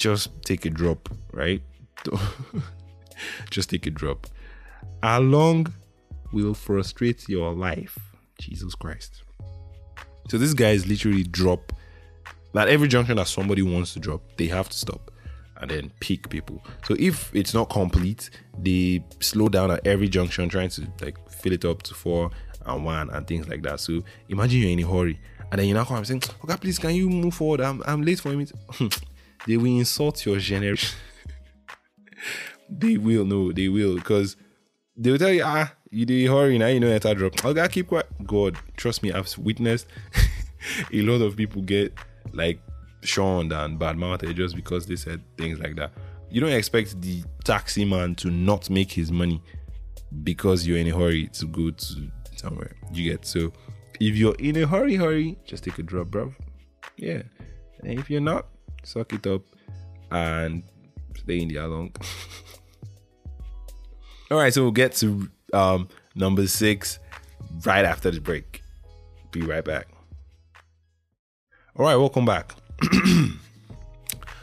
just 0.02 0.30
take 0.44 0.66
a 0.66 0.70
drop, 0.70 1.10
right? 1.32 1.62
just 3.52 3.70
take 3.70 3.86
a 3.86 3.92
drop. 3.92 4.28
How 5.04 5.20
long 5.20 5.68
will 6.32 6.54
frustrate 6.54 7.30
your 7.30 7.54
life. 7.54 7.98
Jesus 8.40 8.74
Christ. 8.74 9.24
So 10.30 10.38
this 10.38 10.54
guy 10.54 10.72
is 10.72 10.88
literally 10.88 11.24
drop. 11.24 11.74
At 12.56 12.68
every 12.68 12.88
junction 12.88 13.16
that 13.18 13.28
somebody 13.28 13.62
wants 13.62 13.94
to 13.94 14.00
drop, 14.00 14.22
they 14.38 14.48
have 14.48 14.68
to 14.70 14.78
stop 14.78 15.12
and 15.58 15.70
then 15.70 15.92
pick 16.00 16.28
people. 16.30 16.64
So 16.86 16.96
if 17.00 17.34
it's 17.36 17.54
not 17.54 17.70
complete, 17.70 18.30
they 18.58 19.04
slow 19.20 19.48
down 19.48 19.72
at 19.72 19.86
every 19.86 20.10
junction, 20.10 20.50
trying 20.50 20.70
to 20.70 20.88
like 21.02 21.18
fill 21.30 21.54
it 21.54 21.64
up 21.64 21.84
to 21.84 21.94
four 21.94 22.32
and 22.66 22.84
one 22.84 23.10
and 23.12 23.28
things 23.28 23.48
like 23.48 23.62
that. 23.64 23.80
So 23.80 24.04
imagine 24.28 24.60
you're 24.62 24.72
in 24.72 24.80
a 24.80 24.88
hurry 24.88 25.20
and 25.52 25.60
then 25.60 25.68
you 25.68 25.74
now 25.74 25.86
come 25.86 25.98
and 25.98 26.08
saying, 26.08 26.24
Okay, 26.44 26.58
please 26.58 26.80
can 26.80 26.96
you 26.96 27.10
move 27.10 27.36
forward? 27.36 27.62
I'm 27.62 27.84
I'm 27.86 28.02
late 28.02 28.20
for 28.20 28.30
a 28.30 28.36
meeting. 28.36 28.60
they 29.48 29.58
will 29.58 29.78
insult 29.78 30.26
your 30.26 30.38
generation. 30.38 30.98
they 32.70 32.98
will 32.98 33.26
no, 33.26 33.52
they 33.52 33.68
will 33.68 33.96
because 33.96 34.36
they'll 34.96 35.18
tell 35.18 35.32
you, 35.32 35.44
ah, 35.44 35.74
you 35.90 36.06
did 36.06 36.28
hurry 36.30 36.58
now, 36.58 36.68
you 36.68 36.80
know 36.80 36.98
that 36.98 37.18
drop. 37.18 37.46
I 37.46 37.54
gotta 37.54 37.70
keep 37.70 37.88
quiet. 37.88 38.08
God, 38.26 38.58
trust 38.78 39.04
me, 39.04 39.12
I've 39.12 39.38
witnessed 39.38 39.88
a 40.94 41.02
lot 41.02 41.22
of 41.22 41.36
people 41.36 41.62
get 41.62 41.94
like 42.34 42.60
shunned 43.04 43.52
and 43.52 43.78
bad 43.80 43.98
mouthed 43.98 44.36
just 44.36 44.56
because 44.56 44.86
they 44.86 44.96
said 44.96 45.22
things 45.38 45.60
like 45.60 45.76
that. 45.76 45.92
You 46.30 46.40
don't 46.40 46.52
expect 46.52 47.02
the 47.02 47.24
taxi 47.44 47.84
man 47.84 48.16
to 48.16 48.30
not 48.30 48.70
make 48.70 48.92
his 48.92 49.12
money 49.12 49.42
because 50.24 50.66
you're 50.66 50.78
in 50.78 50.88
a 50.88 50.98
hurry 50.98 51.28
to 51.28 51.46
go 51.46 51.72
to 51.72 52.12
somewhere. 52.36 52.72
You 52.94 53.12
get 53.12 53.26
so 53.26 53.52
if 54.00 54.16
you're 54.16 54.36
in 54.36 54.58
a 54.58 54.66
hurry, 54.66 54.96
hurry, 54.96 55.38
just 55.46 55.64
take 55.64 55.78
a 55.78 55.84
drop, 55.84 56.08
bro. 56.08 56.34
Yeah. 56.98 57.22
And 57.82 58.00
if 58.00 58.10
you're 58.10 58.22
not, 58.22 58.48
suck 58.84 59.14
it 59.14 59.26
up 59.28 59.42
and 60.12 60.64
stay 61.18 61.42
in 61.42 61.48
the 61.48 61.58
along. 61.58 61.94
All 64.32 64.38
right, 64.38 64.54
so 64.54 64.64
we'll 64.64 64.72
get 64.72 64.94
to 64.98 65.30
um, 65.54 65.88
number 66.16 66.48
six 66.48 67.00
right 67.66 67.86
after 67.86 68.12
the 68.12 68.20
break. 68.20 68.62
Be 69.32 69.42
right 69.42 69.64
back. 69.64 69.88
All 71.76 71.86
right, 71.86 71.96
welcome 71.96 72.26
back. 72.26 72.56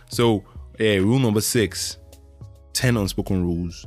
so, 0.08 0.44
yeah, 0.78 0.96
rule 0.96 1.18
number 1.18 1.40
six 1.40 1.98
10 2.74 2.96
unspoken 2.96 3.42
rules 3.42 3.86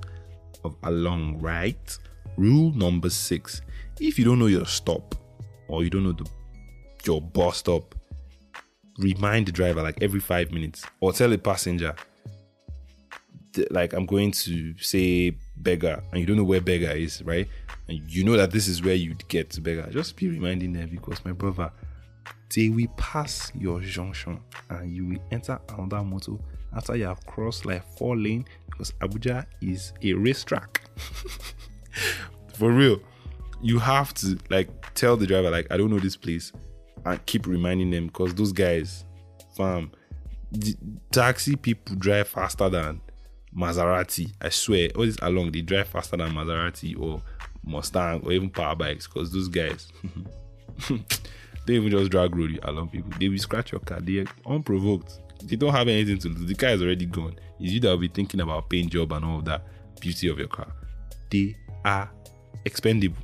of 0.64 0.76
along, 0.84 1.40
right? 1.40 1.98
Rule 2.38 2.72
number 2.74 3.10
six 3.10 3.62
if 4.02 4.18
you 4.18 4.26
don't 4.26 4.40
know 4.40 4.48
your 4.48 4.66
stop 4.66 5.16
or 5.68 5.84
you 5.84 5.90
don't 5.90 6.04
know 6.04 6.12
the 6.12 6.26
your 7.06 7.22
bus 7.22 7.58
stop, 7.58 7.96
remind 8.98 9.48
the 9.48 9.52
driver 9.52 9.82
like 9.82 10.02
every 10.02 10.20
five 10.20 10.52
minutes 10.52 10.86
or 11.00 11.14
tell 11.14 11.32
a 11.32 11.38
passenger 11.38 11.96
like 13.70 13.94
I'm 13.94 14.06
going 14.06 14.32
to 14.32 14.78
say 14.78 15.36
Berger 15.58 16.02
and 16.12 16.20
you 16.20 16.26
don't 16.26 16.38
know 16.38 16.44
where 16.44 16.62
Berger 16.62 16.92
is, 16.92 17.22
right? 17.24 17.48
And 17.88 18.00
you 18.10 18.24
know 18.24 18.38
that 18.38 18.52
this 18.52 18.68
is 18.68 18.82
where 18.82 18.96
you'd 18.96 19.28
get 19.28 19.50
to 19.52 19.62
Berger. 19.62 19.90
Just 19.92 20.16
be 20.16 20.30
reminding 20.30 20.74
them 20.74 20.90
because 20.90 21.24
my 21.26 21.32
brother, 21.32 21.72
they 22.56 22.70
will 22.70 22.88
pass 22.98 23.52
your 23.56 23.82
junction 23.82 24.40
and 24.70 24.96
you 24.96 25.08
will 25.08 25.24
enter 25.32 25.60
another 25.70 26.04
motor 26.04 26.34
after 26.76 26.96
you 26.96 27.06
have 27.06 27.26
crossed 27.26 27.66
like 27.66 27.84
four 27.98 28.16
lane 28.16 28.46
because 28.70 28.92
Abuja 29.02 29.46
is 29.62 29.94
a 30.02 30.14
racetrack. 30.14 30.82
For 32.54 32.72
real. 32.72 33.00
You 33.62 33.80
have 33.80 34.14
to 34.16 34.40
like 34.50 34.70
tell 34.96 35.18
the 35.18 35.28
driver, 35.28 35.52
like, 35.52 35.68
I 35.70 35.78
don't 35.78 35.92
know 35.92 36.00
this 36.00 36.16
place, 36.16 36.52
and 37.06 37.26
keep 37.26 37.48
reminding 37.48 37.92
them 37.92 38.08
because 38.08 38.34
those 38.34 38.52
guys, 38.52 39.06
fam, 39.56 39.92
taxi 41.12 41.56
people 41.56 41.96
drive 41.96 42.28
faster 42.28 42.70
than 42.70 43.02
Maserati. 43.56 44.32
I 44.42 44.50
swear, 44.50 44.90
all 44.96 45.06
this 45.06 45.18
along 45.22 45.52
they 45.52 45.62
drive 45.62 45.88
faster 45.88 46.18
than 46.18 46.32
Maserati 46.32 47.00
or 47.00 47.22
Mustang 47.64 48.22
or 48.24 48.32
even 48.32 48.50
power 48.50 48.76
bikes 48.76 49.08
because 49.08 49.32
those 49.32 49.48
guys 49.48 49.92
they 51.66 51.74
even 51.74 51.92
just 51.92 52.12
drag 52.12 52.36
road 52.36 52.60
along 52.64 52.90
people. 52.90 53.12
They 53.20 53.30
will 53.30 53.38
scratch 53.38 53.72
your 53.72 53.82
car. 53.82 54.00
They're 54.02 54.26
unprovoked. 54.46 55.20
They 55.44 55.56
don't 55.56 55.74
have 55.74 55.88
anything 55.88 56.18
to 56.20 56.30
do. 56.30 56.46
The 56.46 56.56
car 56.56 56.70
is 56.70 56.82
already 56.82 57.06
gone. 57.06 57.36
It's 57.60 57.74
you 57.74 57.80
that 57.82 57.90
will 57.90 57.98
be 57.98 58.08
thinking 58.08 58.42
about 58.42 58.70
paint 58.70 58.92
job 58.92 59.12
and 59.12 59.26
all 59.26 59.40
of 59.40 59.46
that 59.46 59.66
beauty 60.00 60.28
of 60.28 60.40
your 60.40 60.48
car. 60.48 60.68
They 61.30 61.56
are 61.86 62.10
expendable. 62.66 63.22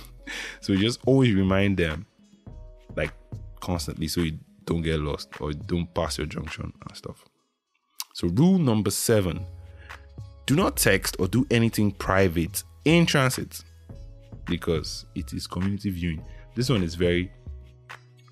so 0.60 0.74
just 0.76 1.00
always 1.06 1.34
remind 1.34 1.76
them 1.76 2.06
like 2.96 3.12
constantly 3.60 4.08
so 4.08 4.20
you 4.20 4.38
don't 4.64 4.82
get 4.82 5.00
lost 5.00 5.40
or 5.40 5.52
don't 5.52 5.92
pass 5.94 6.18
your 6.18 6.26
junction 6.26 6.72
and 6.86 6.96
stuff. 6.96 7.24
So 8.14 8.28
rule 8.28 8.58
number 8.58 8.90
seven 8.90 9.46
do 10.46 10.56
not 10.56 10.76
text 10.76 11.16
or 11.18 11.28
do 11.28 11.46
anything 11.50 11.92
private 11.92 12.64
in 12.84 13.06
transit 13.06 13.62
because 14.46 15.06
it 15.14 15.32
is 15.32 15.46
community 15.46 15.90
viewing. 15.90 16.22
This 16.54 16.68
one 16.68 16.82
is 16.82 16.94
very 16.94 17.32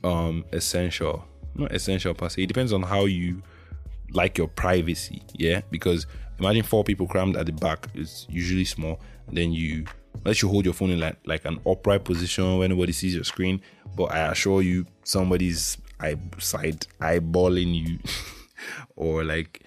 um 0.05 0.45
essential. 0.53 1.25
Not 1.55 1.73
essential 1.73 2.15
per 2.15 2.29
se. 2.29 2.43
It 2.43 2.47
depends 2.47 2.73
on 2.73 2.83
how 2.83 3.07
you 3.07 3.43
like 4.13 4.39
your 4.39 4.49
privacy. 4.49 5.23
Yeah. 5.35 5.63
Because 5.71 6.07
imagine 6.39 6.63
four 6.63 6.85
people 6.85 7.07
crammed 7.07 7.37
at 7.37 7.47
the 7.47 7.53
back. 7.53 7.89
It's 7.95 8.27
usually 8.29 8.65
small. 8.65 9.01
And 9.29 9.37
then 9.37 9.53
you 9.53 9.85
let 10.25 10.43
you 10.43 10.49
hold 10.49 10.65
your 10.65 10.75
phone 10.75 10.91
in 10.91 11.01
like, 11.01 11.19
like 11.25 11.45
an 11.45 11.61
upright 11.67 12.05
position 12.05 12.59
where 12.59 12.69
nobody 12.69 12.93
sees 12.93 13.15
your 13.15 13.25
screen. 13.25 13.61
But 13.97 14.13
I 14.13 14.31
assure 14.31 14.63
you 14.63 14.87
somebody's 15.05 15.79
eye 15.99 16.17
side 16.39 16.87
eyeballing 17.01 17.75
you. 17.75 17.99
Or 18.95 19.25
like 19.25 19.63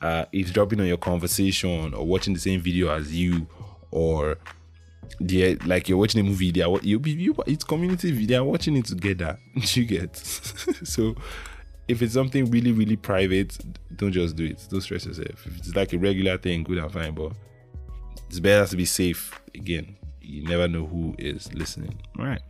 uh, 0.00 0.24
eavesdropping 0.32 0.80
on 0.80 0.86
your 0.86 0.96
conversation 0.96 1.94
or 1.94 2.06
watching 2.06 2.34
the 2.34 2.40
same 2.40 2.60
video 2.60 2.90
as 2.90 3.14
you 3.14 3.46
or 3.90 4.38
they 5.20 5.54
like 5.56 5.88
you're 5.88 5.98
watching 5.98 6.20
a 6.20 6.24
movie 6.24 6.50
they 6.50 6.62
are 6.62 6.78
you, 6.82 6.98
you 7.04 7.34
it's 7.46 7.64
community 7.64 8.24
they 8.26 8.34
are 8.34 8.44
watching 8.44 8.76
it 8.76 8.86
together. 8.86 9.38
You 9.74 9.84
get? 9.84 10.16
So 10.84 11.14
if 11.88 12.00
it's 12.00 12.14
something 12.14 12.50
really 12.50 12.72
really 12.72 12.96
private 12.96 13.58
don't 13.94 14.12
just 14.12 14.34
do 14.36 14.46
it. 14.46 14.66
Don't 14.70 14.80
stress 14.80 15.06
yourself. 15.06 15.46
If 15.46 15.58
it's 15.58 15.76
like 15.76 15.92
a 15.92 15.98
regular 15.98 16.38
thing 16.38 16.64
good 16.64 16.78
and 16.78 16.90
fine 16.90 17.14
but 17.14 17.32
it's 18.32 18.40
better 18.40 18.66
to 18.66 18.76
be 18.76 18.84
safe 18.84 19.38
again 19.54 19.96
you 20.20 20.42
never 20.44 20.66
know 20.66 20.86
who 20.86 21.14
is 21.18 21.52
listening 21.54 22.00
all 22.18 22.24
right 22.24 22.42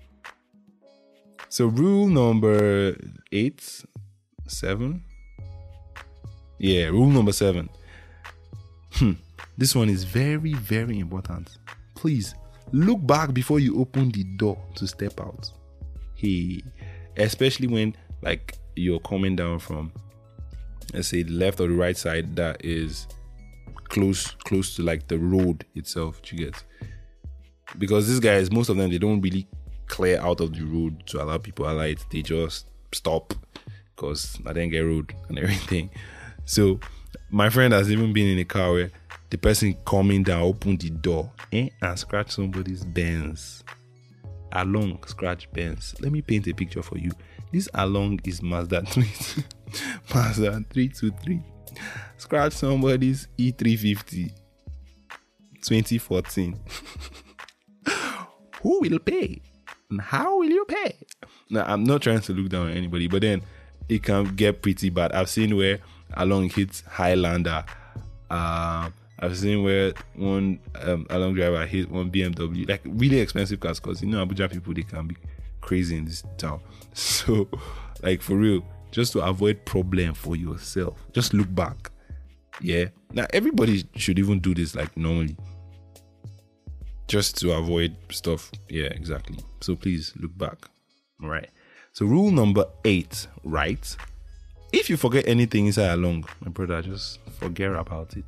so 1.48 1.66
rule 1.66 2.06
number 2.06 2.96
eight 3.32 3.84
seven 4.46 5.04
yeah, 6.62 6.84
rule 6.86 7.08
number 7.08 7.32
seven. 7.32 7.68
Hmm. 8.92 9.14
This 9.58 9.74
one 9.74 9.88
is 9.88 10.04
very, 10.04 10.54
very 10.54 11.00
important. 11.00 11.58
Please 11.96 12.36
look 12.70 13.04
back 13.04 13.34
before 13.34 13.58
you 13.58 13.80
open 13.80 14.10
the 14.10 14.22
door 14.36 14.56
to 14.76 14.86
step 14.86 15.20
out. 15.20 15.50
Hey, 16.14 16.62
especially 17.16 17.66
when 17.66 17.96
like 18.22 18.56
you're 18.76 19.00
coming 19.00 19.34
down 19.34 19.58
from 19.58 19.92
let's 20.94 21.08
say 21.08 21.24
the 21.24 21.32
left 21.32 21.58
or 21.58 21.66
the 21.66 21.74
right 21.74 21.96
side 21.96 22.36
that 22.36 22.64
is 22.64 23.08
close 23.92 24.30
close 24.44 24.74
to 24.74 24.82
like 24.82 25.06
the 25.06 25.18
road 25.18 25.64
itself. 25.74 26.20
You 26.32 26.38
get 26.46 26.64
because 27.78 28.08
these 28.08 28.20
guys, 28.20 28.50
most 28.50 28.70
of 28.70 28.76
them, 28.76 28.90
they 28.90 28.98
don't 28.98 29.20
really 29.20 29.46
clear 29.86 30.18
out 30.20 30.40
of 30.40 30.54
the 30.54 30.64
road 30.64 31.06
to 31.06 31.22
allow 31.22 31.36
people 31.38 31.70
alight. 31.70 32.04
They 32.10 32.22
just 32.22 32.66
stop 32.92 33.34
because 33.94 34.38
I 34.46 34.54
didn't 34.54 34.70
get 34.70 34.80
road 34.80 35.14
and 35.28 35.38
everything. 35.38 35.90
So 36.46 36.80
my 37.30 37.50
friend 37.50 37.72
has 37.74 37.90
even 37.92 38.12
been 38.12 38.26
in 38.28 38.38
a 38.38 38.44
car 38.44 38.72
where 38.72 38.90
the 39.28 39.36
person 39.38 39.76
coming 39.86 40.22
down 40.22 40.42
opened 40.42 40.80
the 40.80 40.90
door 40.90 41.30
eh, 41.52 41.68
and 41.82 41.98
scratched 41.98 42.32
somebody's 42.32 42.84
Benz. 42.84 43.62
Along 44.52 44.98
scratch 45.06 45.50
Benz. 45.52 45.94
Let 46.00 46.12
me 46.12 46.20
paint 46.22 46.46
a 46.46 46.52
picture 46.52 46.82
for 46.82 46.98
you. 46.98 47.10
This 47.52 47.68
along 47.74 48.20
is 48.24 48.42
Mazda 48.42 48.82
3, 48.86 49.04
Mazda 50.14 50.64
323. 50.70 51.42
Scratch 52.16 52.52
somebody's 52.52 53.28
E350 53.38 54.32
2014. 55.62 56.58
Who 58.62 58.80
will 58.80 58.98
pay? 58.98 59.40
And 59.90 60.00
how 60.00 60.38
will 60.38 60.48
you 60.48 60.64
pay? 60.64 60.96
Now, 61.50 61.64
I'm 61.66 61.84
not 61.84 62.02
trying 62.02 62.20
to 62.20 62.32
look 62.32 62.50
down 62.50 62.68
on 62.68 62.72
anybody, 62.72 63.08
but 63.08 63.22
then 63.22 63.42
it 63.88 64.02
can 64.02 64.34
get 64.34 64.62
pretty 64.62 64.90
bad. 64.90 65.12
I've 65.12 65.28
seen 65.28 65.56
where 65.56 65.78
along 66.14 66.50
hit 66.50 66.82
Highlander. 66.88 67.64
Uh, 68.30 68.90
I've 69.18 69.36
seen 69.36 69.62
where 69.62 69.92
one 70.14 70.58
um, 70.82 71.06
along 71.10 71.34
driver 71.34 71.64
hit 71.66 71.90
one 71.90 72.10
BMW, 72.10 72.68
like 72.68 72.80
really 72.84 73.20
expensive 73.20 73.60
cars, 73.60 73.78
because 73.78 74.02
you 74.02 74.08
know 74.08 74.24
Abuja 74.24 74.50
people 74.50 74.74
they 74.74 74.82
can 74.82 75.06
be 75.06 75.16
crazy 75.60 75.96
in 75.96 76.04
this 76.04 76.22
town. 76.38 76.60
So, 76.94 77.48
like 78.02 78.20
for 78.20 78.36
real, 78.36 78.62
just 78.92 79.12
to 79.14 79.20
avoid 79.20 79.64
problem 79.64 80.14
for 80.14 80.36
yourself, 80.36 81.04
just 81.12 81.34
look 81.34 81.52
back. 81.54 81.90
Yeah. 82.60 82.86
Now 83.12 83.26
everybody 83.32 83.84
should 83.96 84.18
even 84.18 84.38
do 84.38 84.54
this 84.54 84.76
like 84.76 84.96
normally. 84.96 85.36
Just 87.08 87.36
to 87.38 87.52
avoid 87.52 87.96
stuff. 88.10 88.52
Yeah, 88.68 88.86
exactly. 88.86 89.38
So 89.60 89.74
please 89.74 90.12
look 90.16 90.36
back. 90.38 90.58
All 91.22 91.28
right. 91.28 91.50
So 91.92 92.06
rule 92.06 92.30
number 92.30 92.64
eight, 92.84 93.26
right? 93.42 93.96
if 94.72 94.88
you 94.88 94.96
forget 94.96 95.28
anything 95.28 95.66
inside 95.66 95.92
along, 95.92 96.24
my 96.40 96.50
brother, 96.50 96.80
just 96.82 97.20
forget 97.38 97.72
about 97.72 98.16
it. 98.16 98.24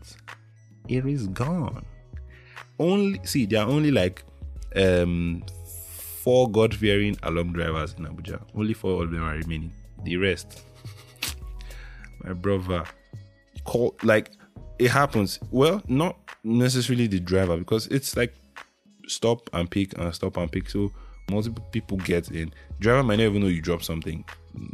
it 0.88 1.06
is 1.06 1.26
gone. 1.28 1.84
Only 2.78 3.20
see, 3.24 3.46
there 3.46 3.62
are 3.62 3.68
only 3.68 3.90
like 3.90 4.22
um 4.76 5.42
four 6.22 6.50
God 6.50 6.74
fearing 6.74 7.16
along 7.22 7.52
drivers 7.52 7.94
in 7.98 8.04
Abuja. 8.04 8.40
Only 8.54 8.74
four 8.74 9.02
of 9.02 9.10
them 9.10 9.22
are 9.22 9.34
remaining. 9.34 9.72
The 10.04 10.16
rest, 10.16 10.62
my 12.22 12.32
brother, 12.32 12.84
call 13.64 13.96
like 14.02 14.30
it 14.78 14.90
happens. 14.90 15.38
Well, 15.50 15.82
not 15.88 16.18
necessarily 16.42 17.06
the 17.06 17.20
driver 17.20 17.56
because 17.56 17.86
it's 17.88 18.16
like 18.16 18.34
stop 19.06 19.48
and 19.52 19.70
pick 19.70 19.96
and 19.98 20.14
stop 20.14 20.36
and 20.36 20.50
pick. 20.50 20.68
So 20.68 20.92
multiple 21.30 21.64
people 21.72 21.96
get 21.98 22.30
in. 22.30 22.52
Driver 22.80 23.02
might 23.02 23.16
not 23.16 23.24
even 23.24 23.42
know 23.42 23.48
you 23.48 23.62
dropped 23.62 23.84
something. 23.84 24.24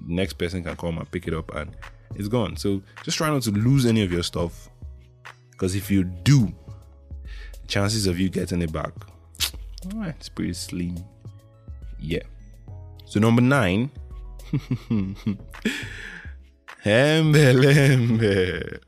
Next 0.07 0.35
person 0.35 0.63
can 0.65 0.77
come 0.77 0.99
and 0.99 1.11
pick 1.11 1.29
it 1.29 1.35
up 1.35 1.55
and 1.55 1.77
it's 2.17 2.29
gone. 2.29 2.57
So 2.57 2.83
just 3.05 3.19
try 3.19 3.29
not 3.29 3.43
to 3.43 3.51
lose 3.51 3.87
any 3.87 4.03
of 4.03 4.13
your 4.13 4.23
stuff. 4.23 4.69
Because 5.53 5.75
if 5.75 5.91
you 5.91 6.05
do, 6.05 6.53
chances 7.69 8.07
of 8.07 8.19
you 8.19 8.29
getting 8.29 8.63
it 8.63 8.73
back, 8.73 8.93
all 9.85 9.93
right, 10.01 10.15
it's 10.19 10.29
pretty 10.29 10.55
slim. 10.55 10.97
Yeah. 11.99 12.23
So 13.05 13.21
number 13.21 13.43
nine. 13.43 13.91
Hembe 16.85 17.53
lembe. 17.55 18.81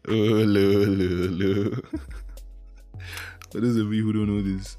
For 3.51 3.61
those 3.61 3.77
of 3.77 3.93
you 3.93 4.05
who 4.05 4.13
don't 4.13 4.29
know 4.29 4.43
this, 4.43 4.79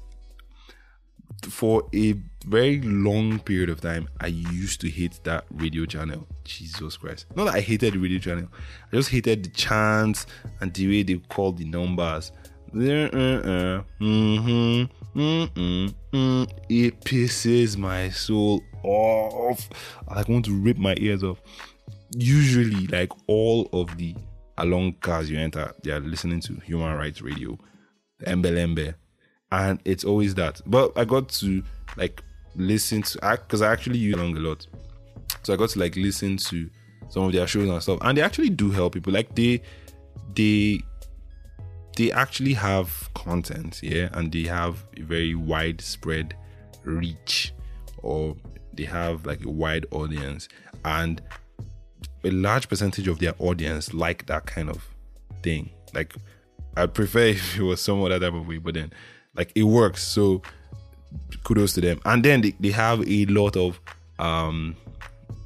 for 1.48 1.88
a 1.94 2.14
very 2.46 2.80
long 2.80 3.38
period 3.38 3.70
of 3.70 3.80
time, 3.80 4.08
I 4.20 4.26
used 4.26 4.80
to 4.82 4.90
hate 4.90 5.20
that 5.24 5.44
radio 5.50 5.86
channel. 5.86 6.26
Jesus 6.44 6.96
Christ. 6.96 7.26
Not 7.36 7.44
that 7.44 7.54
I 7.54 7.60
hated 7.60 7.94
the 7.94 7.98
radio 7.98 8.18
channel, 8.18 8.48
I 8.92 8.96
just 8.96 9.10
hated 9.10 9.44
the 9.44 9.50
chants 9.50 10.26
and 10.60 10.74
the 10.74 10.88
way 10.88 11.02
they 11.02 11.16
called 11.28 11.58
the 11.58 11.64
numbers. 11.64 12.32
Mm-hmm, 12.74 13.80
mm-hmm, 15.16 16.44
it 16.68 17.00
pisses 17.02 17.76
my 17.76 18.10
soul 18.10 18.62
off. 18.84 19.68
I 20.08 20.22
want 20.28 20.44
to 20.46 20.56
rip 20.56 20.76
my 20.76 20.94
ears 20.98 21.24
off. 21.24 21.40
Usually, 22.16 22.86
like 22.86 23.10
all 23.26 23.68
of 23.72 23.96
the 23.96 24.14
along 24.58 24.94
cars 25.00 25.30
you 25.30 25.38
enter, 25.38 25.72
they 25.82 25.90
are 25.90 26.00
listening 26.00 26.40
to 26.40 26.54
human 26.56 26.96
rights 26.96 27.20
radio, 27.20 27.58
Embe 28.26 28.94
and 29.52 29.80
it's 29.84 30.04
always 30.04 30.34
that. 30.34 30.60
But 30.66 30.92
I 30.96 31.04
got 31.04 31.28
to 31.30 31.62
like 31.96 32.22
listen 32.56 33.02
to 33.02 33.18
because 33.20 33.62
I 33.62 33.72
actually 33.72 33.98
use 33.98 34.14
along 34.14 34.36
a 34.36 34.40
lot, 34.40 34.66
so 35.42 35.52
I 35.52 35.56
got 35.56 35.70
to 35.70 35.78
like 35.78 35.96
listen 35.96 36.36
to 36.36 36.68
some 37.08 37.24
of 37.24 37.32
their 37.32 37.46
shows 37.46 37.68
and 37.68 37.82
stuff, 37.82 37.98
and 38.02 38.18
they 38.18 38.22
actually 38.22 38.50
do 38.50 38.70
help 38.70 38.94
people. 38.94 39.12
Like 39.12 39.34
they 39.34 39.62
they 40.34 40.80
they 41.96 42.10
actually 42.12 42.54
have 42.54 43.10
content, 43.14 43.80
yeah, 43.82 44.08
and 44.12 44.32
they 44.32 44.42
have 44.42 44.84
a 44.96 45.02
very 45.02 45.34
widespread 45.34 46.36
reach, 46.84 47.52
or 48.02 48.36
they 48.76 48.84
have 48.84 49.26
like 49.26 49.44
a 49.44 49.50
wide 49.50 49.86
audience, 49.90 50.48
and 50.84 51.20
a 52.24 52.30
large 52.30 52.68
percentage 52.68 53.08
of 53.08 53.18
their 53.18 53.34
audience 53.38 53.92
like 53.92 54.26
that 54.26 54.46
kind 54.46 54.70
of 54.70 54.86
thing. 55.42 55.70
Like 55.92 56.14
I'd 56.76 56.94
prefer 56.94 57.18
if 57.26 57.56
it 57.56 57.62
was 57.62 57.80
somewhat 57.80 58.10
that 58.10 58.20
type 58.20 58.34
of 58.34 58.46
way, 58.46 58.58
but 58.58 58.74
then 58.74 58.92
like 59.34 59.52
it 59.54 59.64
works. 59.64 60.02
So 60.02 60.42
kudos 61.44 61.74
to 61.74 61.80
them. 61.80 62.00
And 62.04 62.24
then 62.24 62.40
they, 62.40 62.54
they 62.60 62.70
have 62.70 63.06
a 63.08 63.26
lot 63.26 63.56
of 63.56 63.80
um 64.18 64.76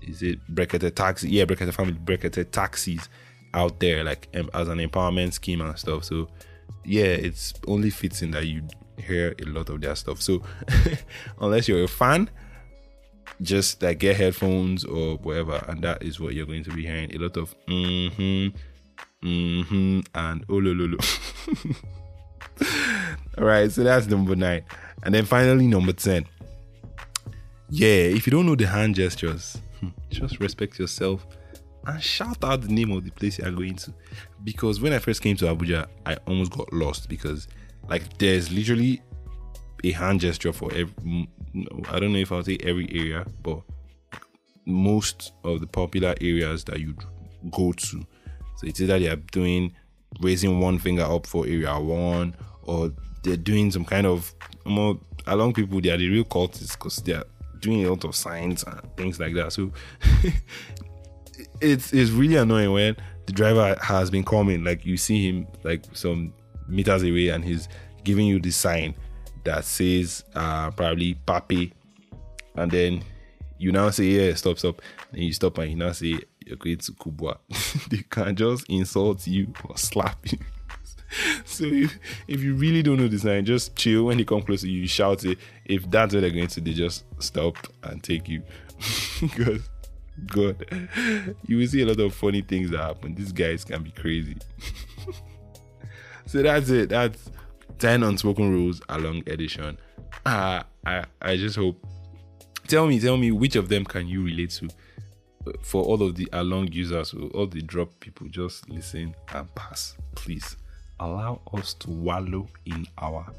is 0.02 0.22
it 0.22 0.38
Brekete 0.54 0.94
taxi? 0.94 1.28
Yeah, 1.30 1.44
Brekete 1.44 1.74
family 1.74 1.92
Brekete 1.92 2.50
taxis 2.50 3.08
out 3.54 3.80
there, 3.80 4.04
like 4.04 4.28
um, 4.34 4.50
as 4.54 4.68
an 4.68 4.78
empowerment 4.78 5.32
scheme 5.32 5.60
and 5.60 5.78
stuff. 5.78 6.04
So 6.04 6.28
yeah, 6.84 7.04
it's 7.04 7.54
only 7.66 7.90
fits 7.90 8.22
in 8.22 8.30
that 8.32 8.46
you 8.46 8.62
hear 8.96 9.34
a 9.40 9.44
lot 9.44 9.68
of 9.68 9.80
their 9.80 9.94
stuff. 9.94 10.20
So 10.22 10.42
unless 11.40 11.68
you're 11.68 11.84
a 11.84 11.88
fan, 11.88 12.30
just 13.42 13.82
like 13.82 13.98
get 13.98 14.16
headphones 14.16 14.84
or 14.84 15.16
whatever, 15.18 15.64
and 15.68 15.82
that 15.82 16.02
is 16.02 16.20
what 16.20 16.34
you're 16.34 16.46
going 16.46 16.64
to 16.64 16.70
be 16.70 16.86
hearing. 16.86 17.14
A 17.14 17.18
lot 17.18 17.36
of 17.36 17.54
mm-hmm, 17.66 18.48
mm-hmm, 19.26 20.00
and 20.14 20.44
oh 20.48 20.56
lo. 20.56 20.96
All 23.38 23.44
right, 23.44 23.70
so 23.70 23.84
that's 23.84 24.06
number 24.06 24.34
nine. 24.34 24.62
And 25.04 25.14
then 25.14 25.24
finally, 25.24 25.66
number 25.66 25.92
10. 25.92 26.26
Yeah, 27.70 27.88
if 27.88 28.26
you 28.26 28.32
don't 28.32 28.46
know 28.46 28.56
the 28.56 28.66
hand 28.66 28.96
gestures, 28.96 29.60
hmm, 29.78 29.88
just 30.10 30.40
respect 30.40 30.78
yourself 30.78 31.26
and 31.86 32.02
shout 32.02 32.42
out 32.42 32.62
the 32.62 32.68
name 32.68 32.92
of 32.92 33.04
the 33.04 33.10
place 33.10 33.38
you 33.38 33.44
are 33.44 33.50
going 33.50 33.76
to. 33.76 33.92
Because 34.44 34.80
when 34.80 34.92
I 34.92 34.98
first 34.98 35.22
came 35.22 35.36
to 35.36 35.46
Abuja, 35.46 35.86
I 36.04 36.16
almost 36.26 36.52
got 36.52 36.72
lost 36.72 37.08
because, 37.08 37.48
like, 37.88 38.18
there's 38.18 38.52
literally 38.52 39.02
a 39.84 39.92
hand 39.92 40.20
gesture 40.20 40.52
for 40.52 40.72
every. 40.72 41.28
I 41.88 41.98
don't 41.98 42.12
know 42.12 42.18
if 42.18 42.32
I'll 42.32 42.44
say 42.44 42.58
every 42.62 42.88
area, 42.92 43.26
but 43.42 43.60
most 44.66 45.32
of 45.44 45.60
the 45.60 45.66
popular 45.66 46.14
areas 46.20 46.64
that 46.64 46.80
you 46.80 46.94
go 47.50 47.72
to. 47.72 48.06
So 48.56 48.66
it's 48.66 48.80
either 48.80 48.98
they 48.98 49.08
are 49.08 49.16
doing 49.16 49.74
raising 50.20 50.60
one 50.60 50.78
finger 50.78 51.02
up 51.02 51.26
for 51.26 51.46
area 51.46 51.78
one, 51.78 52.36
or 52.62 52.92
they're 53.22 53.36
doing 53.36 53.70
some 53.70 53.84
kind 53.84 54.06
of 54.06 54.34
more 54.64 54.98
along 55.26 55.54
people 55.54 55.80
they 55.80 55.90
are 55.90 55.96
the 55.96 56.08
real 56.08 56.24
cultists 56.24 56.72
because 56.72 56.96
they're 56.98 57.24
doing 57.60 57.84
a 57.84 57.90
lot 57.90 58.04
of 58.04 58.14
signs 58.14 58.62
and 58.64 58.80
things 58.96 59.18
like 59.18 59.34
that 59.34 59.52
so 59.52 59.72
it's 61.60 61.92
it's 61.92 62.10
really 62.10 62.36
annoying 62.36 62.72
when 62.72 62.96
the 63.26 63.32
driver 63.32 63.76
has 63.82 64.10
been 64.10 64.24
coming 64.24 64.64
like 64.64 64.84
you 64.86 64.96
see 64.96 65.28
him 65.28 65.46
like 65.64 65.84
some 65.92 66.32
meters 66.68 67.02
away 67.02 67.28
and 67.28 67.44
he's 67.44 67.68
giving 68.04 68.26
you 68.26 68.38
the 68.40 68.50
sign 68.50 68.94
that 69.44 69.64
says 69.64 70.24
uh 70.34 70.70
probably 70.70 71.16
papi 71.26 71.72
and 72.56 72.70
then 72.70 73.02
you 73.58 73.72
now 73.72 73.90
say 73.90 74.04
yeah 74.04 74.34
stop 74.34 74.58
stop 74.58 74.80
and 75.12 75.22
you 75.22 75.32
stop 75.32 75.58
and 75.58 75.70
you 75.70 75.76
now 75.76 75.92
say 75.92 76.18
you're 76.44 76.56
going 76.56 76.78
to 76.78 76.92
kubwa 76.92 77.38
they 77.90 78.04
can 78.10 78.34
just 78.34 78.68
insult 78.68 79.26
you 79.26 79.52
or 79.68 79.76
slap 79.76 80.18
you 80.30 80.38
so 81.44 81.64
if, 81.64 81.98
if 82.26 82.40
you 82.40 82.54
really 82.54 82.82
don't 82.82 82.98
know 82.98 83.08
the 83.08 83.18
sign, 83.18 83.44
just 83.44 83.74
chill. 83.76 84.04
When 84.04 84.18
they 84.18 84.24
come 84.24 84.42
close 84.42 84.62
to 84.62 84.70
you, 84.70 84.86
shout 84.86 85.24
it. 85.24 85.38
If 85.64 85.90
that's 85.90 86.14
what 86.14 86.20
they're 86.20 86.30
going 86.30 86.48
to, 86.48 86.60
they 86.60 86.72
just 86.72 87.04
stop 87.18 87.56
and 87.82 88.02
take 88.02 88.28
you. 88.28 88.42
because 89.20 89.68
God, 90.26 90.64
you 91.46 91.58
will 91.58 91.66
see 91.66 91.82
a 91.82 91.86
lot 91.86 92.00
of 92.00 92.14
funny 92.14 92.42
things 92.42 92.70
that 92.70 92.78
happen. 92.78 93.14
These 93.14 93.32
guys 93.32 93.64
can 93.64 93.82
be 93.82 93.90
crazy. 93.90 94.36
so 96.26 96.42
that's 96.42 96.68
it. 96.70 96.90
That's 96.90 97.30
10 97.78 98.02
unspoken 98.02 98.50
rules 98.50 98.80
along 98.88 99.22
edition. 99.28 99.78
Uh, 100.26 100.62
I 100.86 101.04
I 101.22 101.36
just 101.36 101.56
hope. 101.56 101.84
Tell 102.66 102.86
me, 102.86 103.00
tell 103.00 103.16
me 103.16 103.30
which 103.30 103.56
of 103.56 103.68
them 103.68 103.84
can 103.84 104.06
you 104.08 104.22
relate 104.22 104.50
to? 104.50 104.68
For 105.62 105.82
all 105.82 106.02
of 106.02 106.16
the 106.16 106.28
along 106.32 106.72
users, 106.72 107.14
all 107.34 107.46
the 107.46 107.62
drop 107.62 107.98
people, 108.00 108.28
just 108.28 108.68
listen 108.68 109.14
and 109.32 109.54
pass, 109.54 109.96
please 110.14 110.56
allow 111.00 111.40
us 111.54 111.72
to 111.74 111.90
wallow 111.90 112.48
in 112.66 112.86
our 112.98 113.32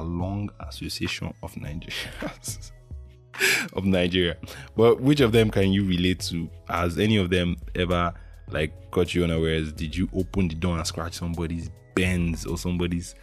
long 0.00 0.50
association 0.60 1.32
of 1.42 1.56
Nigeria. 1.56 2.10
of 3.74 3.84
Nigeria. 3.84 4.36
But 4.76 5.00
which 5.00 5.20
of 5.20 5.32
them 5.32 5.50
can 5.50 5.72
you 5.72 5.86
relate 5.86 6.20
to? 6.30 6.48
Has 6.68 6.98
any 6.98 7.16
of 7.16 7.30
them 7.30 7.56
ever 7.74 8.12
like 8.48 8.90
caught 8.90 9.14
you 9.14 9.24
unawares? 9.24 9.72
Did 9.72 9.94
you 9.94 10.08
open 10.14 10.48
the 10.48 10.54
door 10.54 10.76
and 10.76 10.86
scratch 10.86 11.14
somebody's 11.14 11.70
Benz 11.94 12.44
or 12.46 12.58
somebody's 12.58 13.14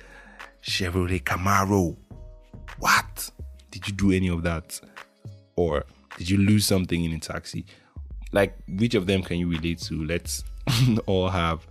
Chevrolet 0.64 1.24
Camaro? 1.24 1.98
What? 2.80 3.32
Did 3.72 3.88
you 3.88 3.94
do 3.94 4.12
any 4.12 4.28
of 4.28 4.44
that? 4.44 4.80
Or 5.56 5.86
did 6.18 6.30
you 6.30 6.38
lose 6.38 6.66
something 6.66 7.04
in 7.04 7.14
a 7.14 7.20
taxi? 7.20 7.66
Like 8.32 8.58
which 8.68 8.96
of 8.96 9.08
them 9.08 9.24
can 9.24 9.38
you 9.38 9.50
relate 9.50 9.80
to? 9.84 10.04
Let's 10.04 10.44
all 11.06 11.30
have 11.30 11.68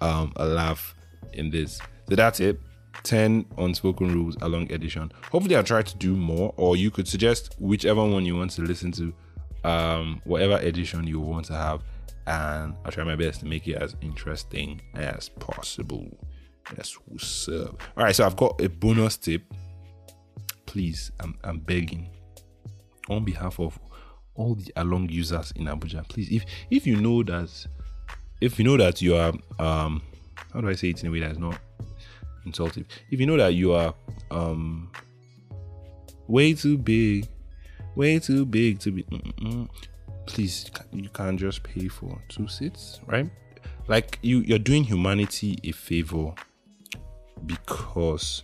um, 0.00 0.32
a 0.36 0.46
laugh 0.46 0.94
in 1.32 1.50
this. 1.50 1.80
So 2.08 2.16
that's 2.16 2.40
it. 2.40 2.60
10 3.04 3.46
unspoken 3.58 4.12
rules 4.12 4.36
along 4.42 4.70
edition. 4.72 5.10
Hopefully 5.30 5.56
I'll 5.56 5.62
try 5.62 5.82
to 5.82 5.96
do 5.96 6.14
more 6.14 6.52
or 6.56 6.76
you 6.76 6.90
could 6.90 7.08
suggest 7.08 7.54
whichever 7.58 8.04
one 8.04 8.26
you 8.26 8.36
want 8.36 8.50
to 8.52 8.62
listen 8.62 8.92
to 8.92 9.12
um 9.62 10.22
whatever 10.24 10.56
edition 10.56 11.06
you 11.06 11.20
want 11.20 11.44
to 11.44 11.52
have 11.52 11.82
and 12.26 12.74
I'll 12.84 12.92
try 12.92 13.04
my 13.04 13.16
best 13.16 13.40
to 13.40 13.46
make 13.46 13.66
it 13.68 13.76
as 13.76 13.94
interesting 14.00 14.80
as 14.94 15.28
possible. 15.28 16.06
Yes, 16.76 16.94
what's 17.06 17.48
up? 17.48 17.82
All 17.96 18.04
right, 18.04 18.14
so 18.14 18.24
I've 18.24 18.36
got 18.36 18.60
a 18.60 18.68
bonus 18.68 19.16
tip. 19.16 19.42
Please, 20.66 21.10
I'm, 21.18 21.36
I'm 21.42 21.58
begging 21.58 22.08
on 23.08 23.24
behalf 23.24 23.58
of 23.58 23.78
all 24.34 24.54
the 24.54 24.72
along 24.76 25.08
users 25.08 25.52
in 25.52 25.64
Abuja. 25.64 26.08
Please, 26.08 26.30
if 26.30 26.44
if 26.70 26.86
you 26.86 26.96
know 26.96 27.22
that 27.24 27.50
if 28.40 28.58
you 28.58 28.64
know 28.64 28.76
that 28.76 29.02
you 29.02 29.16
are 29.16 29.32
um 29.58 30.00
how 30.52 30.60
do 30.60 30.68
I 30.68 30.74
say 30.74 30.90
it 30.90 31.02
in 31.02 31.08
a 31.08 31.12
way 31.12 31.20
that's 31.20 31.38
not 31.38 31.58
insultive? 32.46 32.86
If 33.10 33.18
you 33.18 33.26
know 33.26 33.36
that 33.36 33.54
you 33.54 33.72
are 33.72 33.92
um 34.30 34.92
way 36.28 36.54
too 36.54 36.78
big, 36.78 37.26
way 37.96 38.20
too 38.20 38.46
big 38.46 38.78
to 38.80 38.92
be, 38.92 39.04
please 40.26 40.70
you 40.92 41.08
can't 41.08 41.38
just 41.38 41.64
pay 41.64 41.88
for 41.88 42.22
two 42.28 42.46
seats, 42.46 43.00
right? 43.06 43.28
Like 43.88 44.20
you, 44.22 44.38
you're 44.40 44.60
doing 44.60 44.84
humanity 44.84 45.58
a 45.64 45.72
favor 45.72 46.32
because 47.46 48.42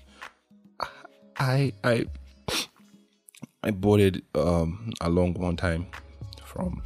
I 1.38 1.72
I 1.84 2.06
I 3.62 3.70
bought 3.70 4.00
it 4.00 4.22
um 4.34 4.92
a 5.00 5.08
long 5.08 5.34
one 5.34 5.56
time 5.56 5.86
from 6.44 6.82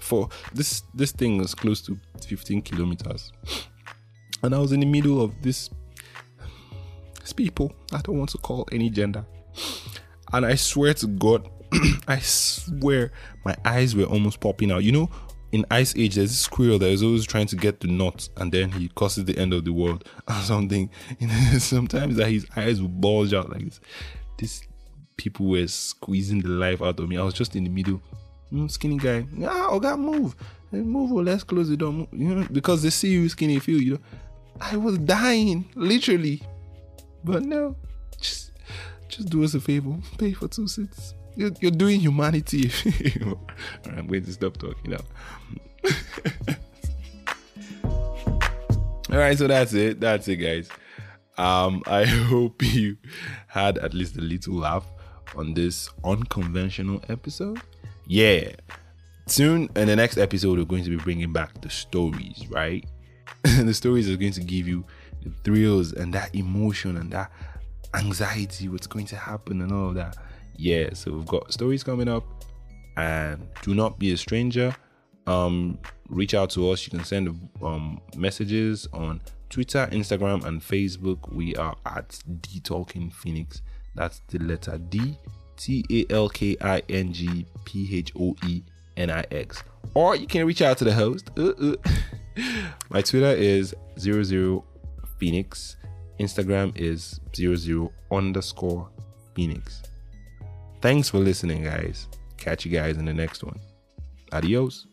for 0.00 0.28
this 0.54 0.82
this 0.94 1.12
thing 1.12 1.38
was 1.38 1.54
close 1.54 1.80
to 1.82 1.98
15 2.26 2.62
kilometers. 2.62 3.32
And 4.42 4.54
I 4.54 4.58
was 4.58 4.72
in 4.72 4.80
the 4.80 4.86
middle 4.86 5.20
of 5.20 5.34
this 5.42 5.70
people 7.36 7.72
I 7.92 8.00
don't 8.00 8.18
want 8.18 8.30
to 8.30 8.38
call 8.38 8.66
any 8.72 8.90
gender. 8.90 9.24
And 10.32 10.44
I 10.46 10.54
swear 10.54 10.94
to 10.94 11.06
God 11.06 11.48
I 12.08 12.18
swear 12.20 13.12
my 13.44 13.56
eyes 13.64 13.94
were 13.94 14.04
almost 14.04 14.40
popping 14.40 14.70
out. 14.70 14.84
You 14.84 14.92
know 14.92 15.10
in 15.52 15.64
Ice 15.70 15.94
Age, 15.96 16.16
there's 16.16 16.30
this 16.30 16.40
squirrel 16.40 16.78
that 16.78 16.88
is 16.88 17.02
always 17.02 17.26
trying 17.26 17.46
to 17.46 17.56
get 17.56 17.80
the 17.80 17.88
nut, 17.88 18.28
and 18.36 18.52
then 18.52 18.70
he 18.72 18.88
causes 18.88 19.24
the 19.24 19.38
end 19.38 19.52
of 19.52 19.64
the 19.64 19.72
world 19.72 20.08
or 20.28 20.34
something. 20.34 20.90
sometimes 21.58 22.16
that 22.16 22.28
his 22.28 22.46
eyes 22.56 22.80
will 22.80 22.88
bulge 22.88 23.32
out 23.32 23.50
like 23.50 23.64
this. 23.64 23.80
These 24.36 24.68
people 25.16 25.46
were 25.46 25.66
squeezing 25.66 26.40
the 26.40 26.48
life 26.48 26.82
out 26.82 27.00
of 27.00 27.08
me. 27.08 27.16
I 27.16 27.22
was 27.22 27.34
just 27.34 27.56
in 27.56 27.64
the 27.64 27.70
middle, 27.70 28.00
mm, 28.52 28.70
skinny 28.70 28.98
guy. 28.98 29.26
Ah, 29.44 29.68
oh 29.70 29.80
God, 29.80 29.98
move, 29.98 30.36
move. 30.70 31.12
Or 31.12 31.22
let's 31.22 31.44
close 31.44 31.68
the 31.68 31.76
door. 31.76 31.92
Move. 31.92 32.08
You 32.12 32.34
know, 32.34 32.48
because 32.52 32.82
they 32.82 32.90
see 32.90 33.10
you 33.10 33.28
skinny, 33.28 33.58
feel 33.58 33.80
you 33.80 33.94
know. 33.94 34.00
I 34.60 34.76
was 34.76 34.98
dying, 34.98 35.70
literally, 35.76 36.42
but 37.24 37.44
no, 37.44 37.76
just 38.20 38.52
just 39.08 39.30
do 39.30 39.44
us 39.44 39.54
a 39.54 39.60
favor, 39.60 39.96
pay 40.18 40.32
for 40.32 40.48
two 40.48 40.66
seats 40.66 41.14
you're, 41.38 41.52
you're 41.60 41.70
doing 41.70 42.00
humanity. 42.00 42.70
I'm 43.86 44.08
going 44.08 44.24
to 44.24 44.32
stop 44.32 44.56
talking 44.56 44.90
now. 44.90 44.98
All 49.10 49.18
right, 49.18 49.38
so 49.38 49.46
that's 49.46 49.72
it. 49.72 50.00
That's 50.00 50.26
it, 50.26 50.36
guys. 50.36 50.68
Um, 51.38 51.84
I 51.86 52.04
hope 52.06 52.60
you 52.64 52.96
had 53.46 53.78
at 53.78 53.94
least 53.94 54.16
a 54.16 54.20
little 54.20 54.56
laugh 54.56 54.84
on 55.36 55.54
this 55.54 55.88
unconventional 56.04 57.00
episode. 57.08 57.60
Yeah. 58.06 58.50
Soon 59.26 59.70
in 59.76 59.86
the 59.86 59.94
next 59.94 60.18
episode, 60.18 60.58
we're 60.58 60.64
going 60.64 60.82
to 60.84 60.90
be 60.90 60.96
bringing 60.96 61.32
back 61.32 61.60
the 61.60 61.70
stories, 61.70 62.44
right? 62.50 62.84
the 63.44 63.72
stories 63.72 64.10
are 64.10 64.16
going 64.16 64.32
to 64.32 64.40
give 64.42 64.66
you 64.66 64.84
the 65.22 65.30
thrills 65.44 65.92
and 65.92 66.12
that 66.14 66.34
emotion 66.34 66.96
and 66.96 67.12
that 67.12 67.30
anxiety, 67.94 68.68
what's 68.68 68.88
going 68.88 69.06
to 69.06 69.16
happen 69.16 69.62
and 69.62 69.70
all 69.70 69.90
of 69.90 69.94
that 69.94 70.16
yeah, 70.58 70.90
so 70.92 71.12
we've 71.12 71.26
got 71.26 71.52
stories 71.52 71.82
coming 71.84 72.08
up, 72.08 72.24
and 72.96 73.46
do 73.62 73.74
not 73.74 73.98
be 73.98 74.12
a 74.12 74.16
stranger. 74.16 74.74
Um, 75.26 75.78
reach 76.08 76.34
out 76.34 76.50
to 76.50 76.70
us. 76.70 76.84
You 76.84 76.90
can 76.90 77.04
send 77.04 77.48
um, 77.62 78.00
messages 78.16 78.88
on 78.92 79.20
Twitter, 79.50 79.88
Instagram, 79.92 80.44
and 80.44 80.60
Facebook. 80.60 81.32
We 81.32 81.54
are 81.54 81.76
at 81.86 82.18
D 82.40 82.60
Talking 82.60 83.10
Phoenix. 83.10 83.62
That's 83.94 84.20
the 84.28 84.40
letter 84.40 84.78
D 84.78 85.16
T 85.56 85.84
A 85.90 86.12
L 86.12 86.28
K 86.28 86.56
I 86.60 86.82
N 86.88 87.12
G 87.12 87.46
P 87.64 87.88
H 87.96 88.12
O 88.18 88.34
E 88.46 88.62
N 88.96 89.10
I 89.10 89.24
X. 89.30 89.62
Or 89.94 90.16
you 90.16 90.26
can 90.26 90.44
reach 90.44 90.60
out 90.60 90.76
to 90.78 90.84
the 90.84 90.92
host. 90.92 91.30
Uh, 91.38 91.50
uh. 91.50 91.76
My 92.90 93.02
Twitter 93.02 93.30
is 93.30 93.74
00 93.98 94.64
Phoenix. 95.18 95.76
Instagram 96.18 96.76
is 96.76 97.20
00 97.34 97.92
underscore 98.10 98.88
Phoenix. 99.34 99.82
Thanks 100.80 101.08
for 101.10 101.18
listening, 101.18 101.64
guys. 101.64 102.06
Catch 102.36 102.64
you 102.64 102.70
guys 102.70 102.96
in 102.96 103.04
the 103.04 103.12
next 103.12 103.42
one. 103.42 103.58
Adios. 104.32 104.86